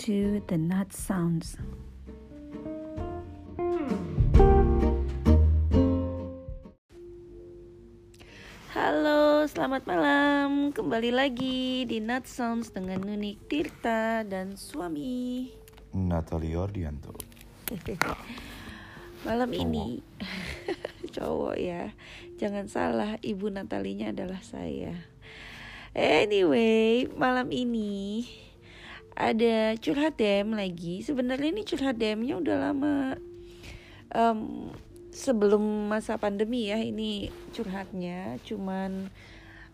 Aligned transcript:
to 0.00 0.40
the 0.48 0.56
Nut 0.56 0.96
Sounds. 0.96 1.60
Halo, 8.72 9.44
selamat 9.44 9.84
malam. 9.84 10.72
Kembali 10.72 11.12
lagi 11.12 11.84
di 11.84 12.00
Nut 12.00 12.24
Sounds 12.24 12.72
dengan 12.72 13.04
Nunik 13.04 13.44
Tirta 13.44 14.24
dan 14.24 14.56
suami. 14.56 15.52
Natalie 15.92 16.56
Ordianto. 16.56 17.12
Malam 19.28 19.52
ini 19.52 20.00
cowok 21.14 21.60
ya. 21.60 21.92
Jangan 22.40 22.72
salah, 22.72 23.20
ibu 23.20 23.52
Natalinya 23.52 24.16
adalah 24.16 24.40
saya. 24.40 24.96
Anyway, 25.92 27.04
malam 27.20 27.52
ini 27.52 28.24
ada 29.14 29.74
curhat 29.78 30.18
dem 30.18 30.54
lagi. 30.54 31.02
Sebenarnya 31.02 31.50
ini 31.50 31.62
curhat 31.66 31.96
demnya 31.98 32.38
udah 32.38 32.56
lama. 32.70 32.96
Em, 34.10 34.40
sebelum 35.10 35.90
masa 35.90 36.18
pandemi 36.18 36.70
ya 36.70 36.78
ini 36.78 37.30
curhatnya. 37.54 38.38
Cuman 38.46 39.10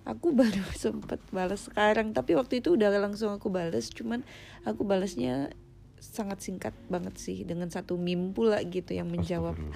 aku 0.06 0.32
baru 0.40 0.64
sempet 0.74 1.20
balas 1.32 1.68
sekarang. 1.68 2.12
Tapi 2.12 2.36
waktu 2.36 2.64
itu 2.64 2.76
udah 2.76 2.92
langsung 2.96 3.32
aku 3.32 3.52
balas. 3.52 3.92
Cuman 3.92 4.24
aku 4.64 4.82
balasnya 4.84 5.52
sangat 5.96 6.44
singkat 6.44 6.76
banget 6.92 7.16
sih 7.16 7.42
dengan 7.42 7.72
satu 7.72 7.96
meme 7.96 8.36
pula 8.36 8.60
gitu 8.64 8.92
yang 8.92 9.08
menjawab. 9.08 9.56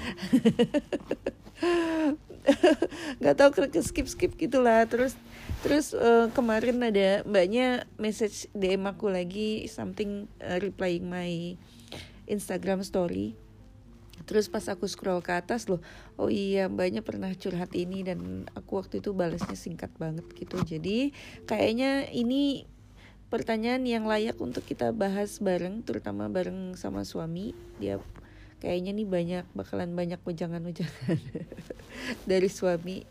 nggak 3.20 3.36
tahu 3.36 3.50
ke 3.68 3.80
skip 3.84 4.06
skip 4.08 4.32
gitulah. 4.38 4.86
Terus 4.88 5.14
terus 5.60 5.92
eh, 5.92 6.32
kemarin 6.32 6.80
ada 6.80 7.26
mbaknya 7.28 7.84
message 8.00 8.48
DM 8.56 8.88
aku 8.88 9.12
lagi 9.12 9.68
something 9.68 10.30
eh, 10.40 10.58
replying 10.62 11.04
my 11.04 11.54
Instagram 12.30 12.80
story. 12.86 13.36
Terus 14.24 14.46
pas 14.46 14.62
aku 14.70 14.86
scroll 14.86 15.24
ke 15.24 15.32
atas 15.34 15.66
loh 15.66 15.80
oh 16.20 16.30
iya 16.30 16.68
mbaknya 16.70 17.00
pernah 17.00 17.32
curhat 17.34 17.72
ini 17.74 18.04
dan 18.04 18.46
aku 18.52 18.78
waktu 18.78 19.02
itu 19.02 19.12
balasnya 19.12 19.56
singkat 19.56 19.90
banget 20.00 20.24
gitu. 20.36 20.60
Jadi 20.62 21.12
kayaknya 21.44 22.08
ini 22.12 22.64
pertanyaan 23.30 23.86
yang 23.86 24.04
layak 24.10 24.36
untuk 24.42 24.66
kita 24.66 24.90
bahas 24.90 25.38
bareng 25.38 25.86
terutama 25.86 26.26
bareng 26.26 26.74
sama 26.74 27.06
suami. 27.06 27.52
Dia 27.78 27.98
kayaknya 28.60 28.92
nih 28.92 29.08
banyak 29.08 29.44
bakalan 29.56 29.96
banyak 29.96 30.20
wejangan-wejangan 30.22 31.18
dari 32.30 32.48
suami 32.52 33.02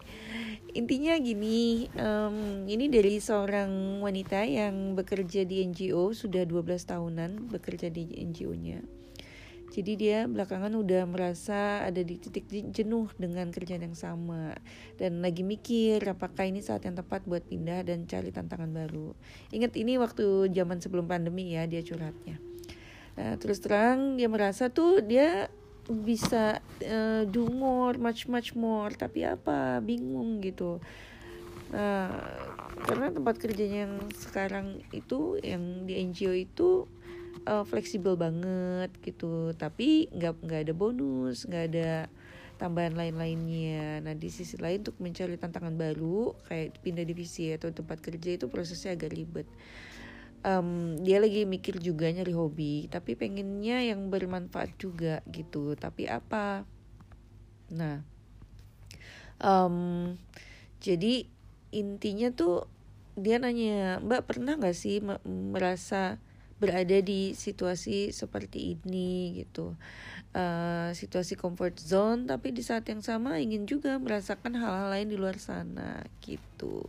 intinya 0.78 1.17
gini 1.17 1.89
em, 1.97 2.69
ini 2.69 2.86
dari 2.88 3.17
seorang 3.17 4.00
wanita 4.06 4.45
yang 4.45 4.94
bekerja 4.94 5.44
di 5.44 5.66
NGO 5.66 6.14
sudah 6.14 6.45
12 6.45 6.86
tahunan 6.86 7.50
bekerja 7.50 7.89
di 7.89 8.06
NGO-nya 8.14 9.00
jadi 9.69 9.94
dia 9.94 10.19
belakangan 10.25 10.73
udah 10.73 11.06
merasa 11.06 11.86
ada 11.86 12.02
di 12.02 12.17
titik 12.17 12.50
jenuh 12.50 13.06
dengan 13.22 13.53
kerjaan 13.53 13.86
yang 13.86 13.94
sama 13.94 14.58
dan 14.97 15.22
lagi 15.22 15.45
mikir 15.45 16.02
apakah 16.09 16.50
ini 16.50 16.66
saat 16.66 16.89
yang 16.89 16.97
tepat 16.97 17.22
buat 17.30 17.45
pindah 17.45 17.86
dan 17.86 18.09
cari 18.09 18.34
tantangan 18.34 18.73
baru. 18.73 19.13
Ingat 19.53 19.78
ini 19.78 20.02
waktu 20.02 20.50
zaman 20.50 20.81
sebelum 20.81 21.06
pandemi 21.06 21.53
ya 21.53 21.69
dia 21.69 21.86
curhatnya. 21.86 22.48
Nah, 23.20 23.36
terus 23.36 23.59
terang 23.59 24.16
dia 24.16 24.31
merasa 24.31 24.72
tuh 24.72 25.03
dia 25.03 25.52
bisa 25.92 26.64
uh, 26.88 27.28
do 27.28 27.52
more, 27.52 28.00
much 28.00 28.31
much 28.31 28.56
more, 28.56 28.95
tapi 28.95 29.28
apa? 29.28 29.84
Bingung 29.84 30.39
gitu. 30.39 30.80
Nah, 31.75 32.16
karena 32.88 33.12
tempat 33.12 33.36
kerjanya 33.36 33.92
yang 33.92 33.95
sekarang 34.16 34.80
itu 34.95 35.36
yang 35.44 35.84
di 35.84 36.00
NGO 36.00 36.31
itu 36.31 36.88
uh, 37.44 37.67
fleksibel 37.67 38.16
banget 38.16 38.96
gitu, 39.03 39.51
tapi 39.59 40.07
nggak 40.16 40.40
nggak 40.40 40.62
ada 40.63 40.74
bonus, 40.74 41.44
nggak 41.44 41.66
ada 41.75 41.91
tambahan 42.56 42.96
lain-lainnya. 42.96 44.00
Nah 44.00 44.16
di 44.16 44.31
sisi 44.31 44.56
lain 44.56 44.84
untuk 44.84 44.96
mencari 45.03 45.36
tantangan 45.36 45.75
baru 45.75 46.36
kayak 46.47 46.80
pindah 46.84 47.03
divisi 47.03 47.51
atau 47.51 47.72
tempat 47.72 48.00
kerja 48.00 48.40
itu 48.40 48.47
prosesnya 48.47 48.96
agak 48.96 49.12
ribet 49.12 49.47
um, 50.44 50.95
dia 51.00 51.19
lagi 51.19 51.44
mikir 51.44 51.79
juga 51.79 52.11
nyari 52.11 52.33
hobi 52.35 52.88
tapi 52.88 53.16
pengennya 53.16 53.83
yang 53.83 54.07
bermanfaat 54.11 54.75
juga 54.79 55.23
gitu. 55.29 55.75
Tapi 55.75 56.07
apa? 56.07 56.63
Nah 57.72 58.03
um, 59.41 60.16
jadi 60.79 61.27
intinya 61.69 62.33
tuh 62.33 62.66
dia 63.19 63.35
nanya 63.35 64.00
mbak 64.00 64.31
pernah 64.31 64.55
nggak 64.55 64.77
sih 64.77 65.03
merasa 65.27 66.17
berada 66.59 67.00
di 67.00 67.35
situasi 67.35 68.11
seperti 68.11 68.75
ini? 68.75 69.44
Gitu. 69.44 69.75
Uh, 70.29 70.94
situasi 70.94 71.33
comfort 71.33 71.79
zone 71.81 72.29
tapi 72.29 72.53
di 72.53 72.61
saat 72.61 72.85
yang 72.85 73.01
sama 73.01 73.41
ingin 73.41 73.66
juga 73.66 73.97
merasakan 73.97 74.53
hal-hal 74.59 74.94
lain 74.94 75.09
di 75.09 75.17
luar 75.17 75.39
sana 75.41 76.06
gitu. 76.21 76.83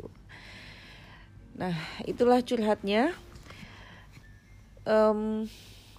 Nah 1.57 1.75
itulah 2.05 2.45
curhatnya 2.45 3.17
um, 4.87 5.49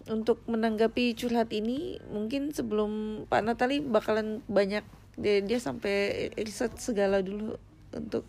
untuk 0.09 0.41
menanggapi 0.49 1.13
curhat 1.13 1.53
ini 1.53 2.01
mungkin 2.09 2.49
sebelum 2.55 3.23
Pak 3.29 3.41
Natali 3.45 3.83
bakalan 3.83 4.41
banyak 4.49 4.83
dia, 5.19 5.43
dia 5.43 5.59
sampai 5.61 6.29
riset 6.39 6.73
segala 6.81 7.21
dulu 7.21 7.59
untuk 7.93 8.25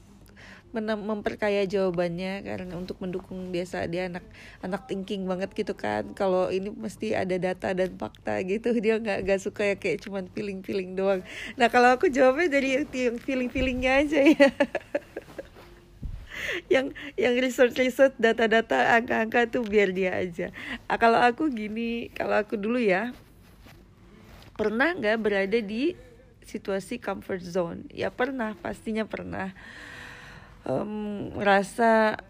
memperkaya 0.72 1.68
jawabannya 1.68 2.48
karena 2.48 2.80
untuk 2.80 2.96
mendukung 3.04 3.52
biasa 3.52 3.84
dia 3.92 4.08
anak 4.08 4.24
anak 4.64 4.88
thinking 4.88 5.28
banget 5.28 5.52
gitu 5.52 5.76
kan. 5.76 6.16
Kalau 6.16 6.48
ini 6.48 6.72
mesti 6.72 7.12
ada 7.12 7.36
data 7.36 7.76
dan 7.76 7.92
fakta 8.00 8.40
gitu. 8.40 8.72
Dia 8.84 8.96
nggak 8.96 9.28
nggak 9.28 9.40
suka 9.44 9.68
ya 9.68 9.76
kayak 9.76 10.08
cuman 10.08 10.32
feeling 10.32 10.64
feeling 10.64 10.96
doang. 10.96 11.20
Nah 11.60 11.68
kalau 11.68 11.92
aku 11.92 12.08
jawabnya 12.08 12.56
dari 12.56 12.80
yang 12.88 13.20
feeling 13.20 13.52
feelingnya 13.52 14.00
aja 14.00 14.20
ya 14.32 14.48
yang 16.68 16.94
yang 17.14 17.34
research 17.38 17.76
research 17.78 18.14
data-data 18.16 18.96
angka-angka 18.98 19.48
tuh 19.48 19.62
biar 19.64 19.90
dia 19.94 20.16
aja. 20.16 20.50
Ah, 20.86 20.96
kalau 20.96 21.18
aku 21.18 21.50
gini 21.50 22.08
kalau 22.12 22.38
aku 22.38 22.58
dulu 22.58 22.78
ya 22.78 23.12
pernah 24.56 24.94
nggak 24.94 25.18
berada 25.18 25.58
di 25.58 25.96
situasi 26.44 27.00
comfort 27.00 27.42
zone? 27.42 27.88
Ya 27.90 28.12
pernah 28.12 28.54
pastinya 28.58 29.06
pernah. 29.08 29.54
Um, 30.62 31.34
merasa 31.34 32.22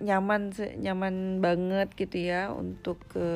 nyaman 0.00 0.52
nyaman 0.80 1.44
banget 1.44 1.92
gitu 1.96 2.32
ya 2.32 2.52
untuk 2.52 3.00
ke 3.12 3.28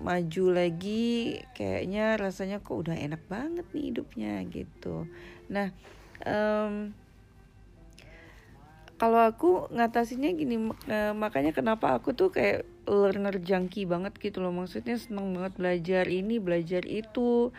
maju 0.00 0.44
lagi. 0.52 1.40
Kayaknya 1.52 2.16
rasanya 2.16 2.58
kok 2.64 2.88
udah 2.88 2.96
enak 2.96 3.22
banget 3.28 3.64
nih 3.72 3.92
hidupnya 3.92 4.34
gitu. 4.48 5.08
Nah 5.48 5.72
um, 6.24 6.96
kalau 8.94 9.20
aku 9.26 9.66
ngatasinnya 9.74 10.30
gini 10.38 10.70
uh, 10.70 11.12
makanya 11.12 11.50
kenapa 11.50 11.98
aku 11.98 12.14
tuh 12.14 12.30
kayak 12.30 12.62
learner 12.86 13.42
junkie 13.42 13.88
banget 13.88 14.14
gitu 14.22 14.38
loh. 14.38 14.54
Maksudnya 14.54 14.94
seneng 15.00 15.34
banget 15.34 15.52
belajar 15.58 16.04
ini 16.06 16.38
belajar 16.38 16.86
itu. 16.86 17.50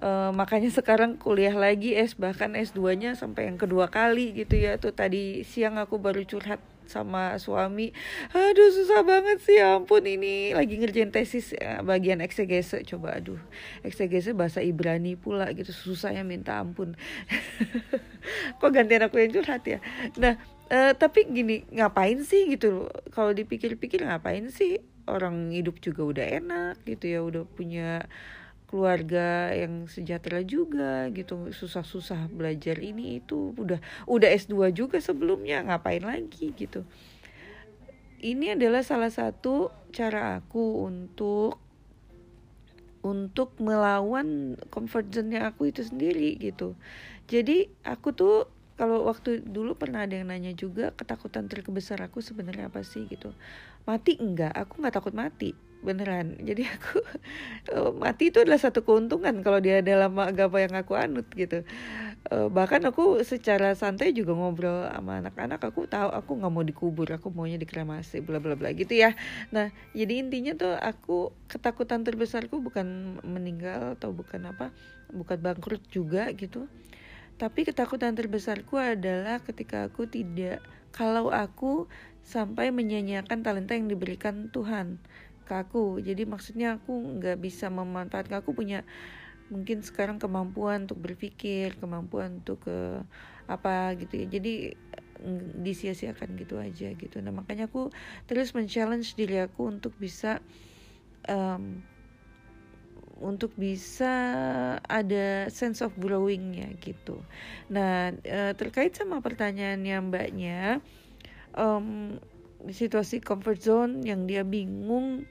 Uh, 0.00 0.32
makanya 0.32 0.72
sekarang 0.72 1.20
kuliah 1.20 1.52
lagi 1.52 1.92
S 1.92 2.16
bahkan 2.16 2.56
S2-nya 2.56 3.20
sampai 3.20 3.52
yang 3.52 3.60
kedua 3.60 3.92
kali 3.92 4.32
gitu 4.32 4.56
ya. 4.56 4.80
Tuh 4.80 4.96
tadi 4.96 5.44
siang 5.44 5.76
aku 5.76 6.00
baru 6.00 6.24
curhat 6.24 6.64
sama 6.88 7.36
suami. 7.36 7.92
Aduh 8.32 8.72
susah 8.72 9.04
banget 9.04 9.44
sih 9.44 9.60
ya 9.60 9.76
ampun 9.76 10.02
ini 10.02 10.56
lagi 10.56 10.80
ngerjain 10.80 11.12
tesis 11.12 11.52
ya, 11.52 11.84
bagian 11.84 12.24
eksegese. 12.24 12.80
Coba 12.88 13.20
aduh 13.20 13.38
eksegese 13.84 14.32
bahasa 14.32 14.64
Ibrani 14.64 15.20
pula 15.20 15.52
gitu 15.52 15.70
susahnya 15.70 16.24
minta 16.24 16.56
ampun. 16.56 16.96
Kok 18.64 18.72
gantian 18.72 19.04
aku 19.04 19.20
yang 19.20 19.36
curhat 19.36 19.68
ya? 19.68 19.84
Nah 20.16 20.40
uh, 20.70 20.92
tapi 20.94 21.26
gini 21.26 21.66
ngapain 21.74 22.22
sih 22.22 22.46
gitu 22.48 22.86
kalau 23.10 23.34
dipikir-pikir 23.34 24.06
ngapain 24.06 24.48
sih? 24.48 24.78
Orang 25.10 25.50
hidup 25.50 25.82
juga 25.82 26.06
udah 26.06 26.26
enak 26.38 26.74
gitu 26.86 27.04
ya 27.10 27.20
udah 27.26 27.42
punya 27.42 28.06
keluarga 28.70 29.50
yang 29.50 29.90
sejahtera 29.90 30.46
juga 30.46 31.10
gitu. 31.10 31.50
Susah-susah 31.50 32.30
belajar 32.30 32.78
ini 32.78 33.18
itu. 33.18 33.50
Udah 33.58 33.82
udah 34.06 34.28
S2 34.30 34.70
juga 34.70 35.02
sebelumnya 35.02 35.66
ngapain 35.66 36.06
lagi 36.06 36.54
gitu. 36.54 36.86
Ini 38.20 38.54
adalah 38.54 38.86
salah 38.86 39.10
satu 39.10 39.74
cara 39.90 40.38
aku 40.38 40.86
untuk 40.86 41.58
untuk 43.00 43.56
melawan 43.58 44.60
comfort 44.68 45.08
zone-nya 45.08 45.50
aku 45.50 45.72
itu 45.72 45.82
sendiri 45.82 46.36
gitu. 46.36 46.76
Jadi 47.26 47.72
aku 47.82 48.12
tuh 48.12 48.36
kalau 48.80 49.04
waktu 49.04 49.44
dulu 49.44 49.76
pernah 49.76 50.08
ada 50.08 50.16
yang 50.16 50.32
nanya 50.32 50.56
juga 50.56 50.96
ketakutan 50.96 51.52
terbesar 51.52 52.00
aku 52.00 52.24
sebenarnya 52.24 52.72
apa 52.72 52.80
sih 52.80 53.04
gitu. 53.12 53.36
Mati 53.84 54.16
enggak 54.16 54.56
aku 54.56 54.80
nggak 54.80 54.96
takut 54.96 55.12
mati 55.12 55.52
beneran. 55.84 56.32
Jadi 56.48 56.64
aku 56.64 57.04
eh, 57.76 57.92
mati 57.92 58.32
itu 58.32 58.40
adalah 58.40 58.56
satu 58.56 58.80
keuntungan 58.80 59.36
kalau 59.44 59.60
dia 59.60 59.84
dalam 59.84 60.16
agama 60.16 60.64
yang 60.64 60.72
aku 60.72 60.96
anut 60.96 61.28
gitu. 61.36 61.60
Uh, 62.28 62.52
bahkan 62.52 62.84
aku 62.84 63.24
secara 63.24 63.72
santai 63.72 64.12
juga 64.12 64.36
ngobrol 64.36 64.84
sama 64.92 65.24
anak-anak 65.24 65.56
aku 65.64 65.88
tahu 65.88 66.12
aku 66.12 66.36
nggak 66.36 66.52
mau 66.52 66.60
dikubur 66.60 67.08
aku 67.08 67.32
maunya 67.32 67.56
dikremasi 67.56 68.20
bla 68.20 68.40
bla 68.40 68.56
bla 68.56 68.72
gitu 68.72 68.96
ya. 68.96 69.12
Nah 69.52 69.72
jadi 69.92 70.24
intinya 70.24 70.56
tuh 70.56 70.72
aku 70.72 71.36
ketakutan 71.52 72.00
terbesarku 72.00 72.60
bukan 72.64 73.20
meninggal 73.24 73.96
atau 73.96 74.12
bukan 74.12 74.52
apa 74.52 74.72
bukan 75.12 75.36
bangkrut 75.40 75.84
juga 75.92 76.32
gitu 76.32 76.64
tapi 77.40 77.64
ketakutan 77.64 78.12
terbesarku 78.12 78.76
adalah 78.76 79.40
ketika 79.40 79.88
aku 79.88 80.04
tidak 80.04 80.60
kalau 80.92 81.32
aku 81.32 81.88
sampai 82.20 82.68
menyanyiakan 82.68 83.40
talenta 83.40 83.72
yang 83.72 83.88
diberikan 83.88 84.52
Tuhan 84.52 85.00
ke 85.48 85.56
aku. 85.56 86.04
Jadi 86.04 86.28
maksudnya 86.28 86.76
aku 86.76 86.92
nggak 86.92 87.40
bisa 87.40 87.72
memanfaatkan 87.72 88.44
aku 88.44 88.52
punya 88.52 88.84
mungkin 89.48 89.80
sekarang 89.80 90.20
kemampuan 90.20 90.84
untuk 90.84 91.00
berpikir 91.00 91.80
kemampuan 91.80 92.44
untuk 92.44 92.68
ke 92.68 92.70
uh, 92.70 93.00
apa 93.48 93.96
gitu 93.96 94.20
ya. 94.20 94.26
Jadi 94.36 94.76
mm, 95.24 95.64
disia-siakan 95.64 96.36
gitu 96.36 96.60
aja 96.60 96.92
gitu. 96.92 97.16
Nah 97.24 97.32
makanya 97.32 97.72
aku 97.72 97.88
terus 98.28 98.52
men-challenge 98.52 99.16
diri 99.16 99.40
aku 99.40 99.64
untuk 99.72 99.96
bisa 99.96 100.44
um, 101.24 101.80
untuk 103.20 103.52
bisa 103.54 104.12
ada 104.84 105.46
sense 105.52 105.84
of 105.84 105.92
growingnya 106.00 106.72
gitu. 106.80 107.20
Nah 107.68 108.16
uh, 108.16 108.52
terkait 108.56 108.96
sama 108.96 109.20
pertanyaannya 109.20 109.96
mbaknya, 110.08 110.60
um, 111.54 112.16
situasi 112.68 113.20
comfort 113.20 113.60
zone 113.60 114.04
yang 114.04 114.24
dia 114.24 114.44
bingung 114.44 115.24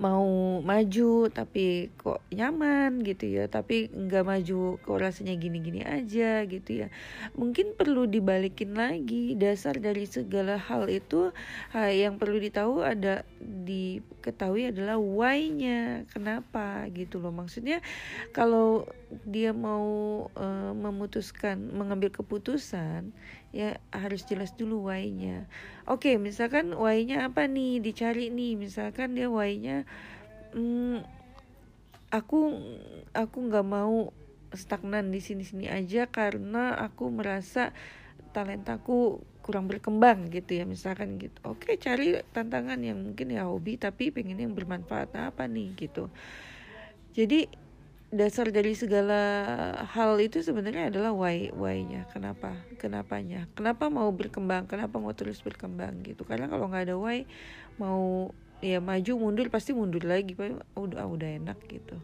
mau 0.00 0.58
maju 0.64 1.28
tapi 1.28 1.92
kok 2.00 2.24
nyaman 2.32 3.04
gitu 3.04 3.28
ya. 3.28 3.44
Tapi 3.52 3.92
nggak 3.92 4.24
maju 4.24 4.80
kok 4.80 4.96
rasanya 4.96 5.36
gini-gini 5.36 5.84
aja 5.84 6.48
gitu 6.48 6.70
ya. 6.84 6.88
Mungkin 7.36 7.76
perlu 7.76 8.08
dibalikin 8.08 8.72
lagi 8.72 9.36
dasar 9.36 9.76
dari 9.76 10.08
segala 10.08 10.56
hal 10.56 10.88
itu 10.88 11.36
yang 11.76 12.16
perlu 12.16 12.40
ditahu 12.40 12.80
ada 12.80 13.28
diketahui 13.38 14.72
adalah 14.72 14.96
why-nya 14.96 16.08
kenapa 16.08 16.88
gitu 16.96 17.20
loh. 17.20 17.36
Maksudnya 17.36 17.84
kalau 18.32 18.88
dia 19.28 19.52
mau 19.52 20.26
uh, 20.32 20.72
memutuskan 20.72 21.60
mengambil 21.76 22.08
keputusan 22.08 23.12
ya 23.50 23.82
harus 23.90 24.22
jelas 24.26 24.54
dulu 24.54 24.90
why-nya. 24.90 25.50
Oke, 25.90 26.16
misalkan 26.16 26.74
why-nya 26.74 27.30
apa 27.30 27.50
nih? 27.50 27.82
Dicari 27.82 28.30
nih, 28.30 28.54
misalkan 28.54 29.18
dia 29.18 29.26
why-nya 29.26 29.84
hmm, 30.54 31.02
aku 32.10 32.38
aku 33.14 33.38
nggak 33.50 33.66
mau 33.66 34.10
stagnan 34.50 35.14
di 35.14 35.22
sini-sini 35.22 35.70
aja 35.70 36.10
karena 36.10 36.74
aku 36.74 37.06
merasa 37.10 37.70
talentaku 38.34 39.22
kurang 39.40 39.66
berkembang 39.66 40.30
gitu 40.30 40.58
ya 40.58 40.64
misalkan 40.66 41.18
gitu. 41.18 41.38
Oke 41.46 41.78
cari 41.78 42.18
tantangan 42.34 42.78
yang 42.82 42.98
mungkin 43.02 43.34
ya 43.34 43.46
hobi 43.46 43.78
tapi 43.78 44.14
pengen 44.14 44.38
yang 44.38 44.54
bermanfaat. 44.54 45.14
Nah, 45.14 45.34
apa 45.34 45.46
nih? 45.46 45.74
Gitu. 45.74 46.10
Jadi 47.14 47.50
dasar 48.10 48.50
dari 48.50 48.74
segala 48.74 49.22
hal 49.86 50.18
itu 50.18 50.42
sebenarnya 50.42 50.90
adalah 50.90 51.14
why 51.14 51.54
why-nya. 51.54 52.10
Kenapa? 52.10 52.58
Kenapanya? 52.76 53.46
Kenapa 53.54 53.86
mau 53.86 54.10
berkembang? 54.10 54.66
Kenapa 54.66 54.98
mau 54.98 55.14
terus 55.14 55.38
berkembang 55.40 56.02
gitu? 56.02 56.26
Karena 56.26 56.50
kalau 56.50 56.66
nggak 56.66 56.90
ada 56.90 56.96
why 56.98 57.22
mau 57.78 58.34
ya 58.60 58.82
maju 58.82 59.12
mundur 59.16 59.46
pasti 59.48 59.70
mundur 59.70 60.02
lagi. 60.02 60.34
Udah 60.74 61.06
udah 61.06 61.28
enak 61.38 61.58
gitu. 61.70 61.96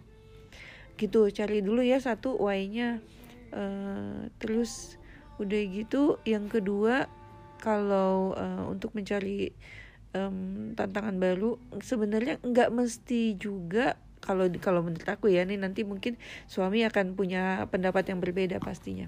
Gitu 0.94 1.20
cari 1.34 1.58
dulu 1.60 1.82
ya 1.82 1.98
satu 1.98 2.38
why-nya. 2.38 3.02
Uh, 3.50 4.30
terus 4.42 4.98
udah 5.42 5.60
gitu 5.70 6.18
yang 6.26 6.46
kedua 6.46 7.06
kalau 7.58 8.34
uh, 8.34 8.64
untuk 8.68 8.94
mencari 8.94 9.52
um, 10.16 10.72
tantangan 10.72 11.16
baru 11.18 11.60
sebenarnya 11.82 12.40
nggak 12.40 12.72
mesti 12.72 13.36
juga 13.36 13.98
kalau 14.26 14.50
kalau 14.58 14.82
menurut 14.82 15.06
aku 15.06 15.30
ya 15.30 15.46
nih 15.46 15.56
nanti 15.56 15.86
mungkin 15.86 16.18
suami 16.50 16.82
akan 16.82 17.14
punya 17.14 17.70
pendapat 17.70 18.10
yang 18.10 18.18
berbeda 18.18 18.58
pastinya. 18.58 19.06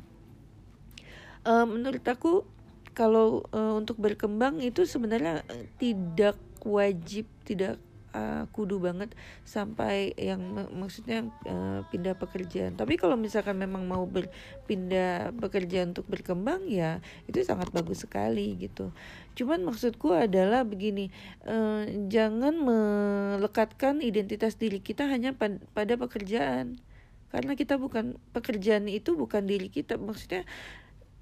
Uh, 1.42 1.66
menurut 1.66 2.06
aku 2.06 2.46
kalau 2.94 3.42
uh, 3.50 3.74
untuk 3.78 3.98
berkembang 3.98 4.62
itu 4.62 4.86
sebenarnya 4.86 5.42
tidak 5.78 6.38
wajib 6.62 7.26
tidak 7.42 7.78
uh, 8.14 8.44
kudu 8.54 8.80
banget 8.80 9.12
sampai 9.44 10.12
yang 10.16 10.40
maksudnya 10.72 11.26
uh, 11.44 11.84
pindah 11.88 12.16
pekerjaan. 12.16 12.76
Tapi 12.76 12.96
kalau 12.96 13.16
misalkan 13.18 13.56
memang 13.58 13.84
mau 13.84 14.04
berpindah 14.06 15.34
pekerjaan 15.36 15.96
untuk 15.96 16.08
berkembang 16.08 16.68
ya 16.68 17.00
itu 17.26 17.40
sangat 17.44 17.72
bagus 17.72 18.04
sekali 18.04 18.56
gitu. 18.60 18.92
Cuman 19.38 19.62
maksudku 19.62 20.10
adalah 20.14 20.66
begini, 20.66 21.14
uh, 21.46 21.86
jangan 22.10 22.58
melekatkan 22.58 24.02
identitas 24.02 24.58
diri 24.58 24.82
kita 24.82 25.06
hanya 25.06 25.34
pad 25.34 25.62
pada 25.72 25.94
pekerjaan. 25.94 26.80
Karena 27.28 27.52
kita 27.54 27.76
bukan 27.76 28.16
pekerjaan 28.32 28.88
itu 28.88 29.12
bukan 29.12 29.44
diri 29.44 29.68
kita. 29.68 30.00
Maksudnya 30.00 30.48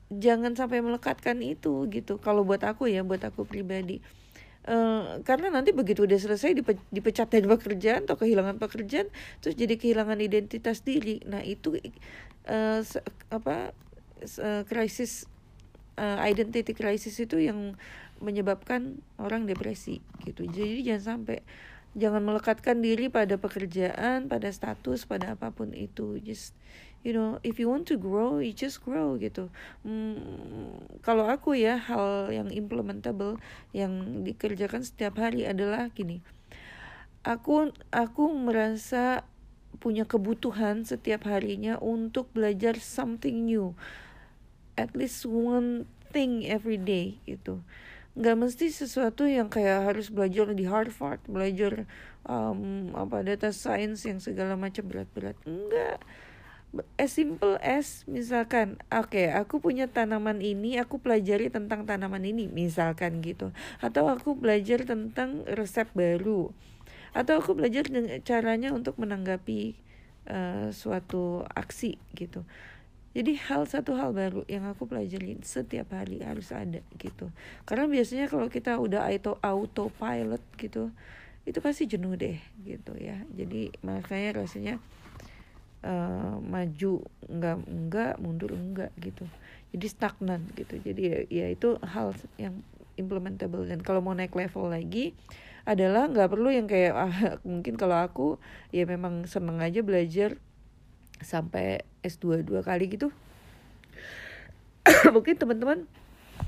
jangan 0.08 0.54
sampai 0.54 0.78
melekatkan 0.80 1.42
itu 1.42 1.84
gitu. 1.90 2.22
Kalau 2.22 2.46
buat 2.46 2.62
aku 2.62 2.86
ya, 2.86 3.02
buat 3.02 3.20
aku 3.26 3.42
pribadi 3.42 3.98
Uh, 4.66 5.22
karena 5.22 5.46
nanti 5.46 5.70
begitu 5.70 6.02
udah 6.02 6.18
selesai 6.18 6.50
dipe 6.50 6.74
dipecat 6.90 7.30
dari 7.30 7.46
pekerjaan 7.46 8.02
atau 8.02 8.18
kehilangan 8.18 8.58
pekerjaan 8.58 9.06
terus 9.38 9.54
jadi 9.54 9.78
kehilangan 9.78 10.18
identitas 10.18 10.82
diri. 10.82 11.22
Nah 11.22 11.38
itu 11.46 11.78
uh, 12.50 12.82
apa 13.30 13.70
krisis 14.66 15.30
uh, 16.02 16.18
identity 16.26 16.74
crisis 16.74 17.14
itu 17.22 17.38
yang 17.38 17.78
menyebabkan 18.18 18.98
orang 19.22 19.46
depresi 19.46 20.02
gitu. 20.26 20.48
Jadi 20.48 20.82
jangan 20.82 21.22
sampai 21.22 21.46
jangan 21.96 22.26
melekatkan 22.26 22.82
diri 22.82 23.06
pada 23.06 23.38
pekerjaan 23.38 24.26
pada 24.26 24.50
status 24.50 25.06
pada 25.06 25.38
apa 25.38 25.54
pun 25.54 25.70
itu. 25.78 26.18
Just 26.26 26.58
you 27.04 27.12
know 27.12 27.38
if 27.44 27.60
you 27.60 27.68
want 27.68 27.84
to 27.84 27.98
grow 27.98 28.38
you 28.38 28.54
just 28.54 28.80
grow 28.82 29.14
gitu. 29.20 29.48
Hmm, 29.82 30.80
kalau 31.04 31.28
aku 31.28 31.58
ya 31.58 31.76
hal 31.78 32.32
yang 32.32 32.48
implementable 32.50 33.40
yang 33.76 34.24
dikerjakan 34.24 34.82
setiap 34.82 35.20
hari 35.20 35.44
adalah 35.44 35.90
gini. 35.92 36.24
Aku 37.26 37.74
aku 37.90 38.24
merasa 38.34 39.26
punya 39.76 40.08
kebutuhan 40.08 40.82
setiap 40.88 41.28
harinya 41.28 41.76
untuk 41.82 42.32
belajar 42.32 42.80
something 42.80 43.44
new. 43.44 43.76
At 44.76 44.96
least 44.96 45.24
one 45.28 45.88
thing 46.10 46.48
every 46.48 46.80
day 46.80 47.20
gitu. 47.28 47.60
Nggak 48.16 48.36
mesti 48.40 48.72
sesuatu 48.72 49.28
yang 49.28 49.52
kayak 49.52 49.92
harus 49.92 50.08
belajar 50.08 50.48
di 50.56 50.64
Harvard 50.64 51.20
belajar 51.28 51.84
um, 52.24 52.90
apa 52.96 53.20
data 53.20 53.52
science 53.52 54.08
yang 54.08 54.18
segala 54.18 54.56
macam 54.56 54.88
berat-berat. 54.88 55.36
Enggak 55.44 56.00
as 57.00 57.16
simple 57.16 57.56
as 57.62 58.04
misalkan 58.04 58.76
oke 58.92 59.12
okay, 59.12 59.32
aku 59.32 59.62
punya 59.62 59.88
tanaman 59.88 60.44
ini 60.44 60.76
aku 60.76 61.00
pelajari 61.00 61.48
tentang 61.48 61.88
tanaman 61.88 62.22
ini 62.24 62.50
misalkan 62.50 63.22
gitu. 63.24 63.54
Atau 63.80 64.10
aku 64.10 64.36
belajar 64.36 64.84
tentang 64.84 65.44
resep 65.48 65.88
baru. 65.96 66.52
Atau 67.16 67.40
aku 67.40 67.56
belajar 67.56 67.88
caranya 68.26 68.76
untuk 68.76 69.00
menanggapi 69.00 69.78
uh, 70.28 70.68
suatu 70.74 71.46
aksi 71.56 71.96
gitu. 72.12 72.44
Jadi 73.16 73.40
hal 73.48 73.64
satu 73.64 73.96
hal 73.96 74.12
baru 74.12 74.44
yang 74.44 74.68
aku 74.68 74.84
pelajari 74.84 75.40
setiap 75.40 75.96
hari 75.96 76.20
harus 76.20 76.52
ada 76.52 76.84
gitu. 77.00 77.32
Karena 77.64 77.88
biasanya 77.88 78.28
kalau 78.28 78.52
kita 78.52 78.76
udah 78.76 79.08
auto 79.08 79.40
autopilot 79.40 80.44
gitu 80.60 80.92
itu 81.46 81.58
pasti 81.62 81.88
jenuh 81.88 82.12
deh 82.18 82.36
gitu 82.60 82.92
ya. 83.00 83.16
Jadi 83.32 83.72
makanya 83.80 84.44
rasanya 84.44 84.76
uh, 85.86 86.42
maju 86.42 87.06
enggak 87.30 87.56
enggak 87.70 88.12
mundur 88.18 88.50
enggak 88.52 88.90
gitu. 88.98 89.22
Jadi 89.70 89.86
stagnan 89.86 90.42
gitu. 90.58 90.82
Jadi 90.82 91.02
ya, 91.06 91.18
ya 91.30 91.46
itu 91.54 91.78
hal 91.86 92.18
yang 92.36 92.66
implementable. 92.98 93.62
Dan 93.70 93.80
kalau 93.86 94.02
mau 94.02 94.16
naik 94.16 94.34
level 94.34 94.74
lagi 94.74 95.14
adalah 95.66 96.06
nggak 96.06 96.30
perlu 96.30 96.50
yang 96.50 96.66
kayak 96.66 96.92
ah, 96.94 97.16
mungkin 97.48 97.78
kalau 97.78 97.98
aku 97.98 98.28
ya 98.74 98.86
memang 98.86 99.26
seneng 99.30 99.62
aja 99.62 99.82
belajar 99.82 100.38
sampai 101.22 101.86
S2 102.02 102.42
dua 102.42 102.60
kali 102.66 102.90
gitu. 102.90 103.14
Mungkin 105.14 105.34
teman-teman 105.40 105.88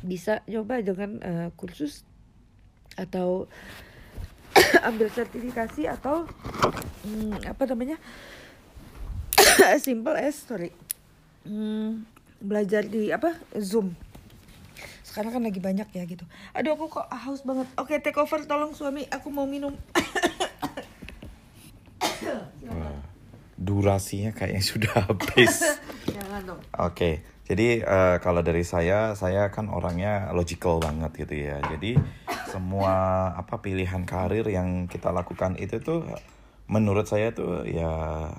bisa 0.04 0.44
coba 0.46 0.78
dengan 0.84 1.18
uh, 1.24 1.48
kursus 1.58 2.06
atau 2.94 3.50
ambil 4.88 5.08
sertifikasi 5.10 5.90
atau 5.90 6.28
hmm, 7.06 7.42
apa 7.48 7.62
namanya 7.66 7.96
simple 9.84 10.16
as 10.16 10.36
sorry. 10.38 10.70
Hmm, 11.46 12.04
belajar 12.38 12.84
di 12.86 13.10
apa 13.10 13.34
zoom. 13.58 13.94
Sekarang 15.02 15.32
kan 15.34 15.42
lagi 15.42 15.58
banyak 15.58 15.88
ya 15.90 16.04
gitu. 16.04 16.24
Aduh 16.54 16.76
aku 16.76 17.00
kok 17.00 17.08
haus 17.10 17.42
banget. 17.42 17.66
Oke 17.80 17.98
take 17.98 18.18
over 18.20 18.44
tolong 18.44 18.76
suami 18.76 19.08
aku 19.10 19.32
mau 19.32 19.48
minum. 19.48 19.74
Durasinya 23.58 24.30
kayaknya 24.30 24.62
sudah 24.62 24.92
habis. 25.10 25.82
Dong? 26.38 26.62
Oke, 26.78 27.26
jadi 27.50 27.82
eh, 27.82 28.16
kalau 28.22 28.46
dari 28.46 28.62
saya, 28.62 29.18
saya 29.18 29.50
kan 29.50 29.66
orangnya 29.66 30.30
logical 30.30 30.78
banget 30.78 31.26
gitu 31.26 31.34
ya. 31.50 31.58
Jadi 31.74 31.98
semua 32.46 32.94
apa 33.34 33.58
pilihan 33.58 34.06
karir 34.06 34.46
yang 34.46 34.86
kita 34.86 35.10
lakukan 35.10 35.58
itu 35.58 35.82
tuh 35.82 36.06
menurut 36.68 37.08
saya 37.08 37.32
tuh 37.32 37.64
ya 37.64 37.88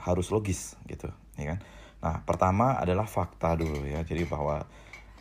harus 0.05 0.29
logis 0.29 0.77
gitu, 0.85 1.09
ya 1.35 1.57
kan. 1.57 1.59
Nah, 1.99 2.15
pertama 2.23 2.77
adalah 2.77 3.09
fakta 3.09 3.57
dulu 3.57 3.83
ya. 3.89 4.05
Jadi 4.05 4.23
bahwa 4.29 4.63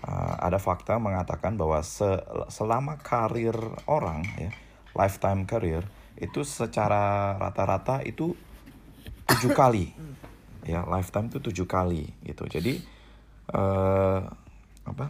eh, 0.05 0.35
ada 0.39 0.61
fakta 0.61 1.01
mengatakan 1.01 1.57
bahwa 1.57 1.81
se- 1.81 2.23
selama 2.53 3.01
karir 3.01 3.57
orang 3.89 4.23
ya, 4.37 4.53
lifetime 4.93 5.49
career 5.49 5.83
itu 6.21 6.45
secara 6.45 7.35
rata-rata 7.41 8.05
itu 8.05 8.37
tujuh 9.25 9.51
kali. 9.57 9.91
Ya 10.69 10.85
lifetime 10.85 11.33
itu 11.33 11.41
tujuh 11.41 11.65
kali 11.65 12.13
gitu. 12.29 12.45
Jadi 12.45 12.77
eh 13.49 14.21
apa? 14.85 15.07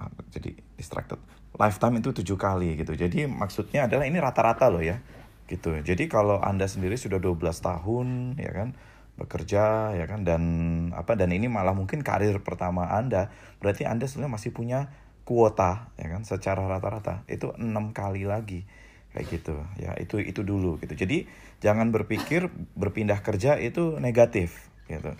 Ah, 0.00 0.08
jadi 0.32 0.56
distracted. 0.80 1.20
Lifetime 1.56 2.00
itu 2.00 2.12
tujuh 2.12 2.36
kali 2.40 2.80
gitu. 2.80 2.96
Jadi 2.96 3.28
maksudnya 3.28 3.84
adalah 3.84 4.08
ini 4.08 4.16
rata-rata 4.16 4.72
loh 4.72 4.80
ya 4.80 4.96
gitu. 5.46 5.74
Jadi 5.78 6.10
kalau 6.10 6.42
anda 6.42 6.66
sendiri 6.66 6.98
sudah 6.98 7.18
12 7.22 7.62
tahun 7.62 8.38
ya 8.38 8.50
kan 8.52 8.68
bekerja 9.16 9.96
ya 9.96 10.04
kan 10.04 10.28
dan 10.28 10.42
apa 10.92 11.16
dan 11.16 11.32
ini 11.32 11.48
malah 11.48 11.72
mungkin 11.72 12.04
karir 12.04 12.36
pertama 12.44 12.92
anda 12.92 13.32
berarti 13.64 13.88
anda 13.88 14.04
sebenarnya 14.04 14.36
masih 14.36 14.50
punya 14.52 14.92
kuota 15.24 15.90
ya 15.98 16.06
kan 16.12 16.22
secara 16.22 16.66
rata-rata. 16.68 17.26
Itu 17.26 17.54
enam 17.58 17.90
kali 17.96 18.26
lagi 18.28 18.66
kayak 19.14 19.26
gitu. 19.32 19.56
Ya 19.80 19.96
itu 19.98 20.20
itu 20.22 20.42
dulu 20.46 20.78
gitu. 20.82 20.94
Jadi 20.94 21.26
jangan 21.64 21.90
berpikir 21.90 22.52
berpindah 22.76 23.22
kerja 23.24 23.56
itu 23.58 23.96
negatif 23.98 24.68
gitu. 24.90 25.14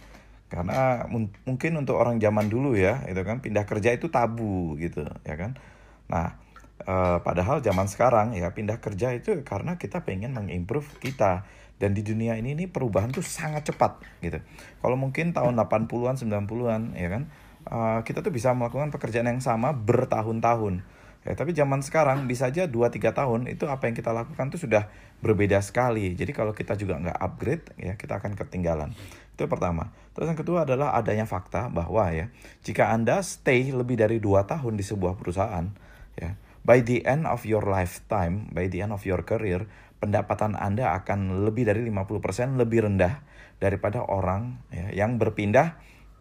Karena 0.46 1.08
mun- 1.10 1.34
mungkin 1.42 1.74
untuk 1.74 1.98
orang 1.98 2.22
zaman 2.22 2.46
dulu 2.46 2.78
ya 2.78 3.02
itu 3.10 3.18
kan 3.26 3.42
pindah 3.42 3.66
kerja 3.66 3.90
itu 3.96 4.06
tabu 4.12 4.78
gitu 4.78 5.02
ya 5.26 5.34
kan. 5.34 5.58
Nah 6.06 6.38
eh, 6.84 7.18
padahal 7.22 7.64
zaman 7.64 7.86
sekarang 7.88 8.36
ya 8.36 8.52
pindah 8.52 8.82
kerja 8.82 9.16
itu 9.16 9.32
karena 9.46 9.80
kita 9.80 10.04
pengen 10.04 10.36
mengimprove 10.36 11.00
kita 11.00 11.48
dan 11.76 11.92
di 11.92 12.00
dunia 12.00 12.36
ini 12.40 12.56
nih 12.56 12.68
perubahan 12.72 13.12
tuh 13.12 13.24
sangat 13.24 13.68
cepat 13.72 14.00
gitu 14.24 14.40
kalau 14.80 14.96
mungkin 14.96 15.36
tahun 15.36 15.56
80-an 15.56 16.16
90-an 16.20 16.82
ya 16.96 17.08
kan 17.08 17.22
eh, 17.68 17.98
kita 18.04 18.20
tuh 18.20 18.32
bisa 18.32 18.52
melakukan 18.52 18.92
pekerjaan 18.92 19.28
yang 19.28 19.40
sama 19.40 19.72
bertahun-tahun 19.72 20.96
Ya, 21.26 21.34
tapi 21.34 21.50
zaman 21.58 21.82
sekarang 21.82 22.30
bisa 22.30 22.54
aja 22.54 22.70
2-3 22.70 23.10
tahun 23.10 23.50
itu 23.50 23.66
apa 23.66 23.90
yang 23.90 23.98
kita 23.98 24.14
lakukan 24.14 24.46
tuh 24.46 24.62
sudah 24.62 24.86
berbeda 25.18 25.58
sekali. 25.58 26.14
Jadi 26.14 26.30
kalau 26.30 26.54
kita 26.54 26.78
juga 26.78 27.02
nggak 27.02 27.18
upgrade 27.18 27.66
ya 27.82 27.98
kita 27.98 28.22
akan 28.22 28.38
ketinggalan. 28.38 28.94
Itu 29.34 29.50
pertama. 29.50 29.90
Terus 30.14 30.30
yang 30.30 30.38
kedua 30.38 30.62
adalah 30.62 30.94
adanya 30.94 31.26
fakta 31.26 31.66
bahwa 31.66 32.14
ya 32.14 32.30
jika 32.62 32.94
Anda 32.94 33.26
stay 33.26 33.74
lebih 33.74 33.98
dari 33.98 34.22
2 34.22 34.46
tahun 34.46 34.78
di 34.78 34.86
sebuah 34.86 35.18
perusahaan 35.18 35.66
ya 36.14 36.38
by 36.66 36.82
the 36.82 37.06
end 37.06 37.30
of 37.30 37.46
your 37.46 37.62
lifetime, 37.62 38.50
by 38.50 38.66
the 38.66 38.82
end 38.82 38.90
of 38.90 39.06
your 39.06 39.22
career, 39.22 39.70
pendapatan 40.02 40.58
Anda 40.58 40.98
akan 40.98 41.46
lebih 41.46 41.70
dari 41.70 41.86
50% 41.86 42.58
lebih 42.58 42.90
rendah 42.90 43.22
daripada 43.62 44.02
orang 44.02 44.58
ya, 44.74 45.06
yang 45.06 45.16
berpindah 45.16 45.78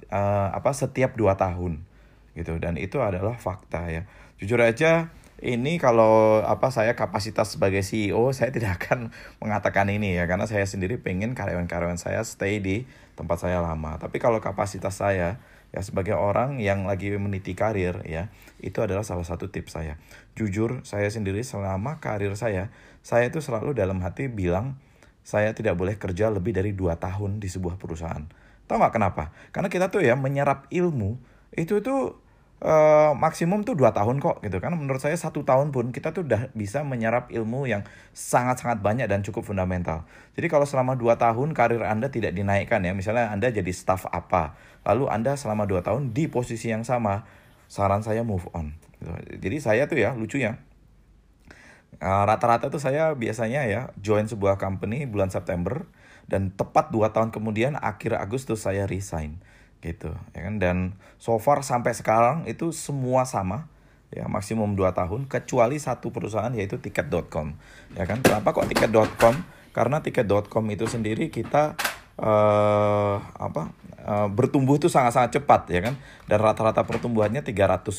eh, 0.07 0.49
apa 0.53 0.71
setiap 0.71 1.17
2 1.17 1.33
tahun 1.33 1.81
gitu. 2.37 2.61
Dan 2.61 2.77
itu 2.77 3.01
adalah 3.01 3.35
fakta 3.41 3.89
ya. 3.89 4.05
Jujur 4.37 4.61
aja 4.61 5.09
ini 5.41 5.75
kalau 5.81 6.39
apa 6.45 6.71
saya 6.71 6.95
kapasitas 6.95 7.59
sebagai 7.59 7.83
CEO 7.83 8.31
saya 8.31 8.53
tidak 8.53 8.79
akan 8.79 9.11
mengatakan 9.41 9.89
ini 9.89 10.13
ya. 10.13 10.29
Karena 10.29 10.45
saya 10.45 10.63
sendiri 10.69 11.01
pengen 11.01 11.33
karyawan-karyawan 11.33 11.97
saya 11.97 12.21
stay 12.21 12.61
di 12.61 12.85
tempat 13.17 13.41
saya 13.41 13.65
lama. 13.65 13.97
Tapi 13.97 14.21
kalau 14.21 14.37
kapasitas 14.39 15.01
saya 15.01 15.41
ya 15.75 15.83
sebagai 15.83 16.15
orang 16.15 16.63
yang 16.63 16.87
lagi 16.87 17.11
meniti 17.19 17.51
karir 17.51 17.99
ya 18.07 18.31
itu 18.63 18.79
adalah 18.79 19.03
salah 19.03 19.27
satu 19.27 19.51
tips 19.51 19.75
saya. 19.75 19.99
Jujur 20.39 20.79
saya 20.87 21.11
sendiri 21.11 21.43
selama 21.43 21.99
karir 21.99 22.31
saya 22.39 22.71
saya 23.03 23.27
itu 23.27 23.43
selalu 23.43 23.75
dalam 23.75 23.99
hati 23.99 24.31
bilang 24.31 24.79
saya 25.27 25.51
tidak 25.51 25.75
boleh 25.75 25.99
kerja 25.99 26.31
lebih 26.31 26.55
dari 26.55 26.71
dua 26.71 26.95
tahun 26.95 27.43
di 27.43 27.51
sebuah 27.51 27.75
perusahaan. 27.75 28.23
Tahu 28.65 28.77
nggak 28.79 28.93
kenapa? 28.95 29.35
Karena 29.51 29.67
kita 29.67 29.91
tuh 29.91 29.99
ya 29.99 30.15
menyerap 30.15 30.71
ilmu 30.71 31.19
itu 31.51 31.83
tuh 31.83 32.23
eh, 32.63 33.11
maksimum 33.17 33.65
tuh 33.67 33.75
dua 33.75 33.91
tahun 33.91 34.21
kok 34.23 34.43
gitu 34.45 34.61
kan. 34.63 34.71
Menurut 34.75 35.01
saya 35.01 35.17
satu 35.17 35.43
tahun 35.43 35.73
pun 35.75 35.91
kita 35.91 36.15
tuh 36.15 36.23
udah 36.27 36.51
bisa 36.55 36.83
menyerap 36.85 37.33
ilmu 37.33 37.67
yang 37.67 37.83
sangat-sangat 38.15 38.79
banyak 38.79 39.07
dan 39.09 39.23
cukup 39.23 39.47
fundamental. 39.47 40.07
Jadi 40.37 40.47
kalau 40.47 40.63
selama 40.63 40.95
dua 40.95 41.19
tahun 41.19 41.51
karir 41.51 41.83
anda 41.83 42.07
tidak 42.11 42.35
dinaikkan 42.35 42.83
ya 42.83 42.95
misalnya 42.95 43.31
anda 43.31 43.51
jadi 43.51 43.71
staff 43.71 44.07
apa 44.11 44.55
lalu 44.85 45.09
anda 45.09 45.33
selama 45.33 45.65
dua 45.65 45.81
tahun 45.81 46.13
di 46.13 46.29
posisi 46.29 46.69
yang 46.69 46.85
sama 46.85 47.25
saran 47.65 48.05
saya 48.05 48.21
move 48.21 48.45
on 48.53 48.77
gitu. 49.01 49.11
jadi 49.41 49.57
saya 49.57 49.83
tuh 49.89 49.99
ya 49.99 50.13
lucunya 50.13 50.61
Uh, 51.95 52.27
rata-rata 52.27 52.67
tuh 52.67 52.83
saya 52.83 53.15
biasanya 53.15 53.71
ya 53.71 53.95
join 54.03 54.27
sebuah 54.27 54.59
company 54.59 55.07
bulan 55.07 55.31
September 55.31 55.87
dan 56.27 56.51
tepat 56.51 56.91
dua 56.91 57.15
tahun 57.15 57.31
kemudian 57.31 57.79
akhir 57.79 58.19
Agustus 58.19 58.67
saya 58.67 58.83
resign 58.83 59.39
gitu 59.85 60.09
ya 60.33 60.41
kan? 60.49 60.57
Dan 60.57 60.77
so 61.21 61.37
far 61.37 61.61
sampai 61.61 61.93
sekarang 61.93 62.49
itu 62.49 62.73
semua 62.73 63.29
sama 63.29 63.69
ya 64.09 64.25
maksimum 64.25 64.73
2 64.73 64.95
tahun 64.95 65.21
kecuali 65.29 65.77
satu 65.77 66.09
perusahaan 66.09 66.51
yaitu 66.53 66.81
tiket.com 66.81 67.53
ya 67.93 68.09
kan? 68.09 68.25
Kenapa 68.25 68.51
kok 68.51 68.65
tiket.com 68.65 69.35
karena 69.75 70.01
tiket.com 70.01 70.65
itu 70.73 70.85
sendiri 70.89 71.29
kita 71.29 71.77
eh 72.15 73.17
apa 73.19 73.75
eh, 73.99 74.27
bertumbuh 74.31 74.79
itu 74.79 74.87
sangat-sangat 74.87 75.35
cepat 75.35 75.61
ya 75.67 75.83
kan? 75.83 75.99
Dan 76.31 76.39
rata-rata 76.39 76.87
pertumbuhannya 76.87 77.43
300% 77.43 77.91